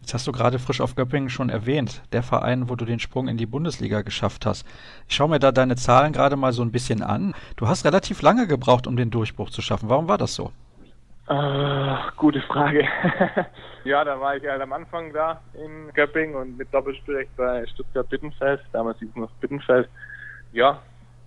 [0.00, 3.26] Jetzt hast du gerade frisch auf Göppingen schon erwähnt, der Verein, wo du den Sprung
[3.26, 4.64] in die Bundesliga geschafft hast.
[5.08, 7.34] Ich schaue mir da deine Zahlen gerade mal so ein bisschen an.
[7.56, 9.88] Du hast relativ lange gebraucht, um den Durchbruch zu schaffen.
[9.88, 10.52] Warum war das so?
[11.28, 12.86] Uh, gute Frage.
[13.84, 18.08] ja, da war ich halt am Anfang da in Göpping und mit Doppelspielrecht bei Stuttgart
[18.08, 18.60] Bittenfeld.
[18.72, 19.88] Damals hieß es noch Bittenfeld.
[20.52, 20.80] Ja,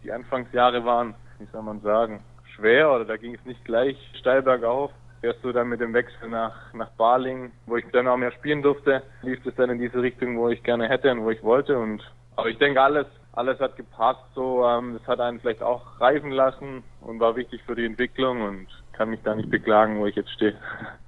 [0.06, 2.22] die Anfangsjahre waren, wie soll man sagen,
[2.60, 4.92] schwer oder da ging es nicht gleich steil bergauf.
[5.22, 8.62] Erst so dann mit dem Wechsel nach, nach Baling, wo ich dann auch mehr spielen
[8.62, 11.78] durfte, lief es dann in diese Richtung, wo ich gerne hätte und wo ich wollte.
[11.78, 12.02] Und
[12.38, 14.24] aber ich denke, alles, alles hat gepasst.
[14.34, 18.42] So, ähm, das hat einen vielleicht auch reifen lassen und war wichtig für die Entwicklung
[18.42, 20.56] und kann mich da nicht beklagen, wo ich jetzt stehe.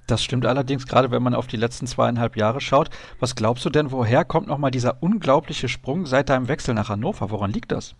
[0.08, 2.90] Das stimmt allerdings, gerade wenn man auf die letzten zweieinhalb Jahre schaut.
[3.20, 7.30] Was glaubst du denn, woher kommt nochmal dieser unglaubliche Sprung seit deinem Wechsel nach Hannover?
[7.30, 7.94] Woran liegt das?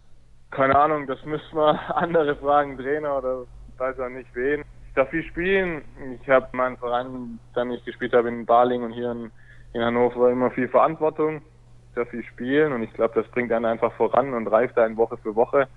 [0.53, 3.47] Keine Ahnung, das müssen wir andere fragen, Trainer oder
[3.79, 4.63] weiß auch nicht wen.
[4.89, 5.83] Ich darf viel spielen.
[6.21, 9.31] Ich habe meinen Verein, dann ich gespielt habe in Baling und hier in,
[9.73, 11.41] in Hannover immer viel Verantwortung.
[11.89, 14.99] Ich darf viel spielen und ich glaube, das bringt einen einfach voran und reift einen
[14.99, 15.69] Woche für Woche.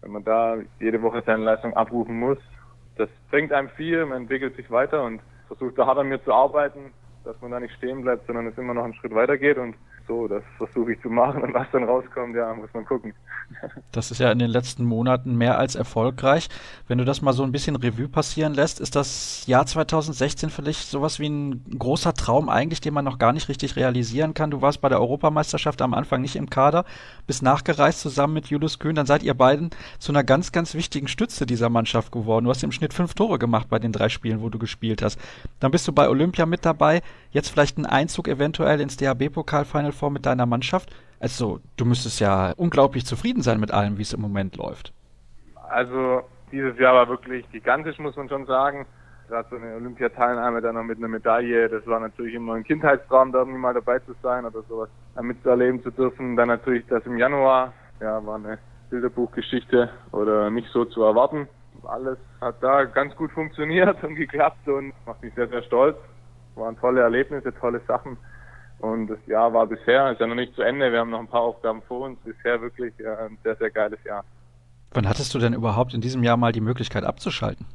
[0.00, 2.38] Wenn man da jede Woche seine Leistung abrufen muss,
[2.96, 6.32] das bringt einem viel, man entwickelt sich weiter und versucht da hart an mir zu
[6.32, 6.92] arbeiten,
[7.24, 9.76] dass man da nicht stehen bleibt, sondern es immer noch einen Schritt weiter geht und
[10.10, 13.14] so, das versuche ich zu machen und was dann rauskommt, ja, muss man gucken.
[13.92, 16.48] Das ist ja in den letzten Monaten mehr als erfolgreich.
[16.88, 20.88] Wenn du das mal so ein bisschen Revue passieren lässt, ist das Jahr 2016 vielleicht
[20.88, 24.50] sowas wie ein großer Traum eigentlich, den man noch gar nicht richtig realisieren kann.
[24.50, 26.84] Du warst bei der Europameisterschaft am Anfang nicht im Kader,
[27.26, 31.06] bist nachgereist zusammen mit Julius Kühn, dann seid ihr beiden zu einer ganz, ganz wichtigen
[31.06, 32.46] Stütze dieser Mannschaft geworden.
[32.46, 35.20] Du hast im Schnitt fünf Tore gemacht bei den drei Spielen, wo du gespielt hast.
[35.60, 39.92] Dann bist du bei Olympia mit dabei, jetzt vielleicht ein Einzug eventuell ins DHB-Pokal Final
[39.92, 40.94] Four mit deiner Mannschaft.
[41.18, 44.92] Also, du müsstest ja unglaublich zufrieden sein mit allem, wie es im Moment läuft.
[45.68, 48.86] Also, dieses Jahr war wirklich gigantisch, muss man schon sagen.
[49.28, 53.30] Gerade so eine Olympiateilnahme dann noch mit einer Medaille, das war natürlich immer ein Kindheitstraum,
[53.30, 54.88] da irgendwie mal dabei zu sein oder sowas
[55.20, 56.34] mitzuerleben zu dürfen.
[56.34, 58.58] Dann natürlich das im Januar, ja, war eine
[58.90, 61.48] Bilderbuchgeschichte oder nicht so zu erwarten.
[61.84, 65.96] Alles hat da ganz gut funktioniert und geklappt und macht mich sehr, sehr stolz.
[66.56, 68.16] Waren tolle Erlebnisse, tolle Sachen.
[68.80, 71.28] Und das Jahr war bisher, ist ja noch nicht zu Ende, wir haben noch ein
[71.28, 74.24] paar Aufgaben vor uns, bisher wirklich ein sehr, sehr geiles Jahr.
[74.92, 77.66] Wann hattest du denn überhaupt in diesem Jahr mal die Möglichkeit abzuschalten?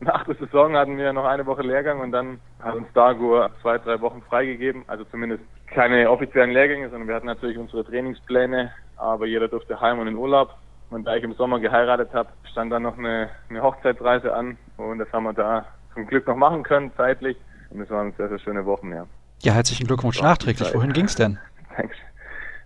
[0.00, 3.78] Nach der Saison hatten wir noch eine Woche Lehrgang und dann hat uns Dagur zwei,
[3.78, 4.82] drei Wochen freigegeben.
[4.88, 10.00] Also zumindest keine offiziellen Lehrgänge, sondern wir hatten natürlich unsere Trainingspläne, aber jeder durfte heim
[10.00, 10.54] und in Urlaub.
[10.90, 14.98] Und da ich im Sommer geheiratet habe, stand dann noch eine, eine Hochzeitsreise an und
[14.98, 17.36] das haben wir da zum Glück noch machen können, zeitlich.
[17.72, 19.06] Und es waren sehr, sehr schöne Wochen, ja.
[19.42, 20.74] Ja, herzlichen Glückwunsch so, nachträglich.
[20.74, 21.38] Wohin ging's denn?
[21.76, 22.06] Dankeschön.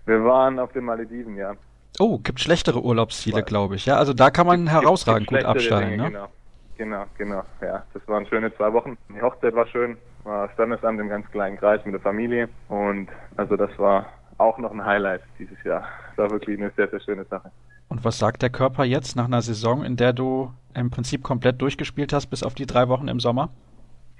[0.04, 1.54] Wir waren auf den Malediven, ja.
[1.98, 3.86] Oh, gibt schlechtere Urlaubsziele, glaube ich.
[3.86, 6.10] Ja, also da kann man gibt, herausragend gibt gut absteigen, Dinge, ne?
[6.10, 6.28] Genau.
[6.76, 7.42] Genau, genau.
[7.62, 8.98] Ja, das waren schöne zwei Wochen.
[9.08, 13.56] Die Hochzeit war schön, war Standesamt im ganz kleinen Kreis mit der Familie und also
[13.56, 15.84] das war auch noch ein Highlight dieses Jahr.
[16.08, 17.50] Das war wirklich eine sehr, sehr schöne Sache.
[17.88, 21.62] Und was sagt der Körper jetzt nach einer Saison, in der du im Prinzip komplett
[21.62, 23.48] durchgespielt hast, bis auf die drei Wochen im Sommer?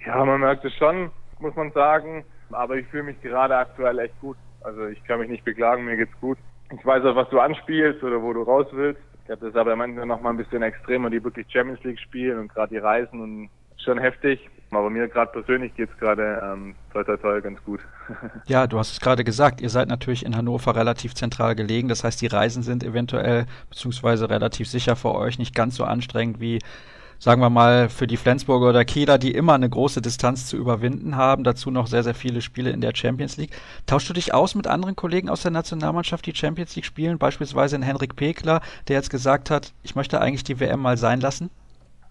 [0.04, 2.24] Ja, man merkt es schon, muss man sagen.
[2.52, 4.36] Aber ich fühle mich gerade aktuell echt gut.
[4.62, 6.38] Also ich kann mich nicht beklagen, mir geht's gut.
[6.76, 9.00] Ich weiß auch, was du anspielst oder wo du raus willst.
[9.24, 12.38] Ich habe das aber Ende noch mal ein bisschen extremer, die wirklich Champions League spielen
[12.38, 14.48] und gerade die Reisen und schon heftig.
[14.70, 17.80] Aber mir gerade persönlich geht's gerade ähm, toll, toll, toll, ganz gut.
[18.46, 21.88] ja, du hast es gerade gesagt, ihr seid natürlich in Hannover relativ zentral gelegen.
[21.88, 26.40] Das heißt, die Reisen sind eventuell beziehungsweise relativ sicher für euch nicht ganz so anstrengend
[26.40, 26.58] wie
[27.18, 31.16] sagen wir mal, für die Flensburger oder Kieler, die immer eine große Distanz zu überwinden
[31.16, 33.52] haben, dazu noch sehr, sehr viele Spiele in der Champions League.
[33.86, 37.18] Tauschst du dich aus mit anderen Kollegen aus der Nationalmannschaft, die Champions League spielen?
[37.18, 41.20] Beispielsweise in Henrik Pekler, der jetzt gesagt hat, ich möchte eigentlich die WM mal sein
[41.20, 41.50] lassen?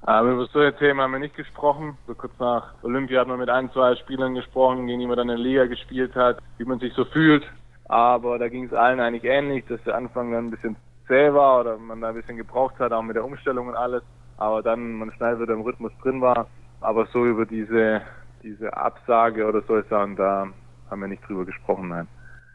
[0.07, 1.97] Aber über so ein Thema haben wir nicht gesprochen.
[2.05, 5.29] So kurz nach Olympia hat man mit ein, zwei Spielern gesprochen, gegen die man dann
[5.29, 7.43] in der Liga gespielt hat, wie man sich so fühlt.
[7.85, 10.75] Aber da ging es allen eigentlich ähnlich, dass der Anfang dann ein bisschen
[11.07, 14.03] zäh war oder man da ein bisschen gebraucht hat, auch mit der Umstellung und alles
[14.38, 16.47] aber dann man schnell wieder im Rhythmus drin war.
[16.81, 18.01] Aber so über diese,
[18.43, 20.47] diese Absage oder solche Sachen, da
[20.89, 22.07] haben wir nicht drüber gesprochen, nein.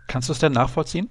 [0.08, 1.08] Kannst du es denn nachvollziehen?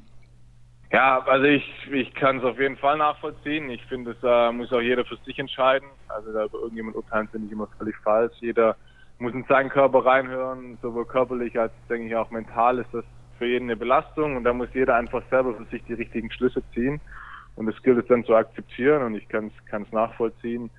[0.92, 3.70] Ja, also ich, ich kann es auf jeden Fall nachvollziehen.
[3.70, 5.88] Ich finde, es äh, muss auch jeder für sich entscheiden.
[6.08, 8.34] Also da über irgendjemand urteilen finde ich immer völlig falsch.
[8.40, 8.76] Jeder
[9.20, 13.06] muss in seinen Körper reinhören, sowohl körperlich als denke ich auch mental ist das
[13.38, 16.62] für jeden eine Belastung und da muss jeder einfach selber für sich die richtigen Schlüsse
[16.74, 17.00] ziehen.
[17.60, 20.70] Und es gilt es dann zu akzeptieren und ich kann es nachvollziehen.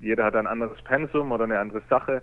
[0.00, 2.20] Jeder hat ein anderes Pensum oder eine andere Sache.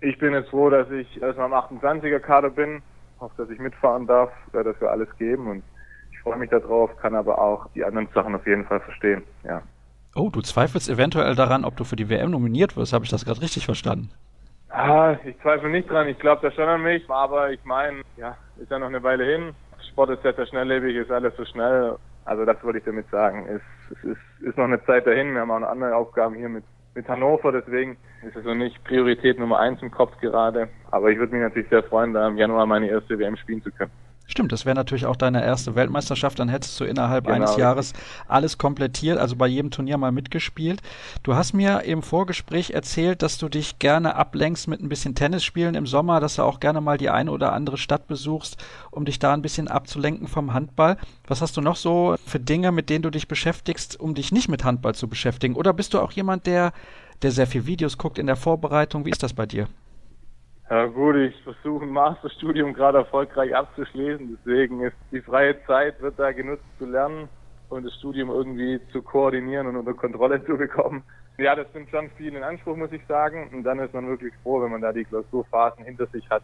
[0.00, 2.82] Ich bin jetzt froh, dass ich erstmal am 28er Kader bin.
[3.18, 5.64] Hoffe, dass ich mitfahren darf, werde dafür alles geben und
[6.12, 9.24] ich freue mich darauf, kann aber auch die anderen Sachen auf jeden Fall verstehen.
[9.42, 9.62] Ja.
[10.14, 12.92] Oh, du zweifelst eventuell daran, ob du für die WM nominiert wirst.
[12.92, 14.12] Habe ich das gerade richtig verstanden?
[14.68, 16.06] Ah, ich zweifle nicht dran.
[16.06, 17.10] Ich glaube da schon an mich.
[17.10, 19.52] Aber ich meine, ja, ist ja noch eine Weile hin.
[19.90, 21.96] Sport ist sehr, sehr schnelllebig, ist alles so schnell.
[22.28, 23.46] Also das wollte ich damit sagen.
[23.48, 25.32] Es, es ist, ist noch eine Zeit dahin.
[25.32, 26.64] Wir haben auch noch andere Aufgaben hier mit,
[26.94, 30.68] mit Hannover, deswegen ist es noch nicht Priorität Nummer eins im Kopf gerade.
[30.90, 33.70] Aber ich würde mich natürlich sehr freuen, da im Januar meine erste WM spielen zu
[33.70, 33.90] können.
[34.30, 36.38] Stimmt, das wäre natürlich auch deine erste Weltmeisterschaft.
[36.38, 37.94] Dann hättest du innerhalb genau, eines Jahres
[38.28, 40.82] alles komplettiert, also bei jedem Turnier mal mitgespielt.
[41.22, 45.74] Du hast mir im Vorgespräch erzählt, dass du dich gerne ablenkst mit ein bisschen Tennisspielen
[45.74, 48.58] im Sommer, dass du auch gerne mal die eine oder andere Stadt besuchst,
[48.90, 50.98] um dich da ein bisschen abzulenken vom Handball.
[51.26, 54.50] Was hast du noch so für Dinge, mit denen du dich beschäftigst, um dich nicht
[54.50, 55.54] mit Handball zu beschäftigen?
[55.54, 56.74] Oder bist du auch jemand, der,
[57.22, 59.06] der sehr viel Videos guckt in der Vorbereitung?
[59.06, 59.68] Wie ist das bei dir?
[60.70, 66.18] Ja gut, ich versuche ein Masterstudium gerade erfolgreich abzuschließen, deswegen ist die freie Zeit wird
[66.18, 67.28] da genutzt zu lernen
[67.70, 71.02] und das Studium irgendwie zu koordinieren und unter Kontrolle zu bekommen.
[71.38, 73.48] Ja, das sind schon viel in Anspruch, muss ich sagen.
[73.52, 76.42] Und dann ist man wirklich froh, wenn man da die Klausurphasen hinter sich hat,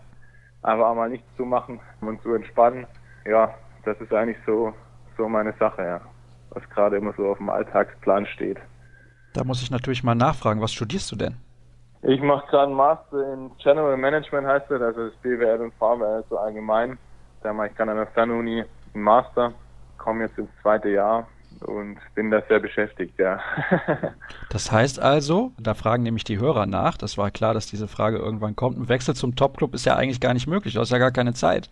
[0.62, 2.86] einfach auch mal nichts zu machen und zu entspannen.
[3.26, 3.52] Ja,
[3.84, 4.72] das ist eigentlich so,
[5.16, 6.00] so meine Sache, ja.
[6.50, 8.58] Was gerade immer so auf dem Alltagsplan steht.
[9.32, 11.34] Da muss ich natürlich mal nachfragen, was studierst du denn?
[12.06, 16.22] Ich mache gerade einen Master in General Management, heißt das, also das BWL und VWL
[16.28, 16.98] so allgemein.
[17.42, 18.62] Da mache ich gerade an der Fernuni
[18.94, 19.52] einen Master,
[19.96, 21.26] komme jetzt ins zweite Jahr
[21.60, 23.40] und bin da sehr beschäftigt, ja.
[24.50, 28.18] das heißt also, da fragen nämlich die Hörer nach, das war klar, dass diese Frage
[28.18, 30.98] irgendwann kommt, ein Wechsel zum Topclub ist ja eigentlich gar nicht möglich, du hast ja
[30.98, 31.70] gar keine Zeit.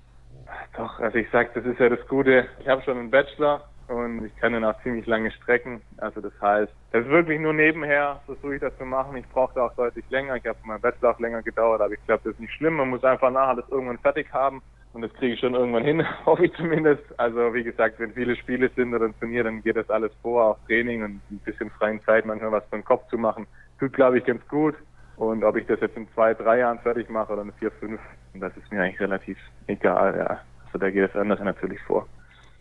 [0.78, 2.46] Doch, also ich sag, das ist ja das Gute.
[2.60, 5.82] Ich habe schon einen Bachelor, und ich kann dann auch ziemlich lange strecken.
[5.98, 9.16] Also das heißt, es ist wirklich nur nebenher, versuche ich das zu machen.
[9.16, 10.36] Ich brauchte auch deutlich länger.
[10.36, 12.74] Ich habe mein Bachelor auch länger gedauert, aber ich glaube, das ist nicht schlimm.
[12.74, 14.62] Man muss einfach nachher das irgendwann fertig haben
[14.92, 17.02] und das kriege ich schon irgendwann hin, hoffe ich zumindest.
[17.18, 20.44] Also wie gesagt, wenn viele Spiele sind oder ein Turnier, dann geht das alles vor,
[20.44, 23.46] auch Training und ein bisschen freien Zeit, manchmal was für den Kopf zu machen.
[23.78, 24.74] Tut, glaube ich, ganz gut.
[25.16, 28.00] Und ob ich das jetzt in zwei, drei Jahren fertig mache oder in vier, fünf,
[28.34, 30.40] das ist mir eigentlich relativ egal, ja.
[30.66, 32.06] Also da geht es anders natürlich vor.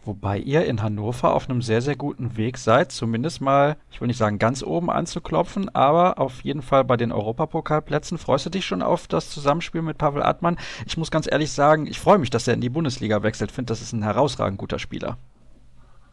[0.03, 4.07] Wobei ihr in Hannover auf einem sehr, sehr guten Weg seid, zumindest mal, ich will
[4.07, 8.17] nicht sagen ganz oben anzuklopfen, aber auf jeden Fall bei den Europapokalplätzen.
[8.17, 10.57] Freust du dich schon auf das Zusammenspiel mit Pavel Atman?
[10.87, 13.51] Ich muss ganz ehrlich sagen, ich freue mich, dass er in die Bundesliga wechselt.
[13.51, 15.17] Ich finde, das ist ein herausragend guter Spieler.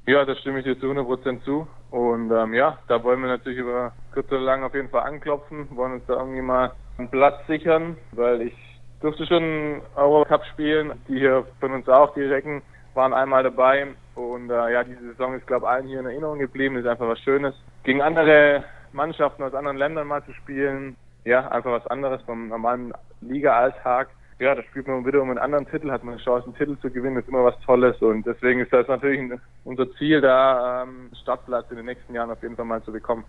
[0.06, 1.66] Ja, das stimme ich dir zu 100% zu.
[1.90, 5.66] Und ähm, ja, da wollen wir natürlich über kurz oder lang auf jeden Fall anklopfen,
[5.74, 8.54] wollen uns da irgendwie mal einen Platz sichern, weil ich
[9.00, 12.62] durfte schon Eurocup spielen, die hier von uns auch, die Recken
[12.94, 16.38] waren einmal dabei und äh, ja, diese Saison ist, glaube ich, allen hier in Erinnerung
[16.38, 16.76] geblieben.
[16.76, 17.54] Ist einfach was Schönes.
[17.84, 22.92] Gegen andere Mannschaften aus anderen Ländern mal zu spielen, ja, einfach was anderes vom normalen
[23.20, 24.08] Liga-Alltag.
[24.38, 26.78] Ja, da spielt man wieder um einen anderen Titel, hat man eine Chance, einen Titel
[26.78, 29.32] zu gewinnen, ist immer was Tolles und deswegen ist das natürlich
[29.64, 33.24] unser Ziel, da ähm, Startplatz in den nächsten Jahren auf jeden Fall mal zu bekommen.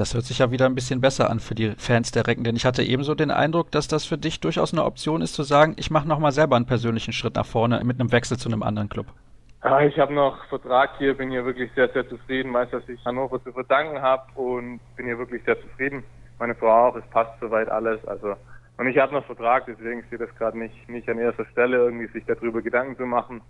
[0.00, 2.56] Das hört sich ja wieder ein bisschen besser an für die Fans der Recken, denn
[2.56, 5.74] ich hatte ebenso den Eindruck, dass das für dich durchaus eine Option ist, zu sagen,
[5.76, 8.88] ich mache nochmal selber einen persönlichen Schritt nach vorne mit einem Wechsel zu einem anderen
[8.88, 9.04] Club.
[9.62, 13.04] Ja, ich habe noch Vertrag hier, bin hier wirklich sehr, sehr zufrieden, weiß, dass ich
[13.04, 16.02] Hannover zu verdanken habe und bin hier wirklich sehr zufrieden.
[16.38, 18.02] Meine Frau auch, es passt soweit alles.
[18.06, 18.36] Also
[18.78, 22.06] und ich habe noch Vertrag, deswegen steht das gerade nicht, nicht an erster Stelle, irgendwie
[22.06, 23.42] sich darüber Gedanken zu machen.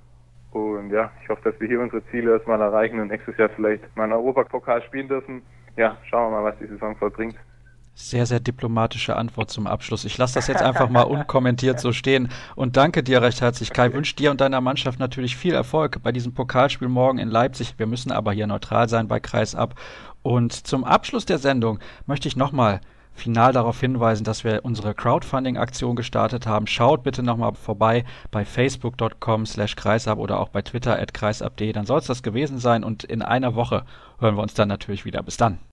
[0.50, 3.84] Und ja, ich hoffe, dass wir hier unsere Ziele erstmal erreichen und nächstes Jahr vielleicht
[3.96, 5.42] mal einen Europapokal spielen dürfen.
[5.76, 7.36] Ja, schauen wir mal, was die Saison vollbringt.
[7.94, 10.04] Sehr, sehr diplomatische Antwort zum Abschluss.
[10.04, 13.92] Ich lasse das jetzt einfach mal unkommentiert so stehen und danke dir recht herzlich, Kai.
[13.92, 17.74] Wünsche dir und deiner Mannschaft natürlich viel Erfolg bei diesem Pokalspiel morgen in Leipzig.
[17.78, 19.74] Wir müssen aber hier neutral sein bei Kreisab.
[20.22, 22.80] Und zum Abschluss der Sendung möchte ich nochmal
[23.20, 26.66] final darauf hinweisen, dass wir unsere Crowdfunding-Aktion gestartet haben.
[26.66, 31.72] Schaut bitte nochmal vorbei bei facebook.com slash kreisab oder auch bei twitter at kreisab.de.
[31.72, 33.84] Dann soll es das gewesen sein und in einer Woche
[34.18, 35.22] hören wir uns dann natürlich wieder.
[35.22, 35.60] Bis dann.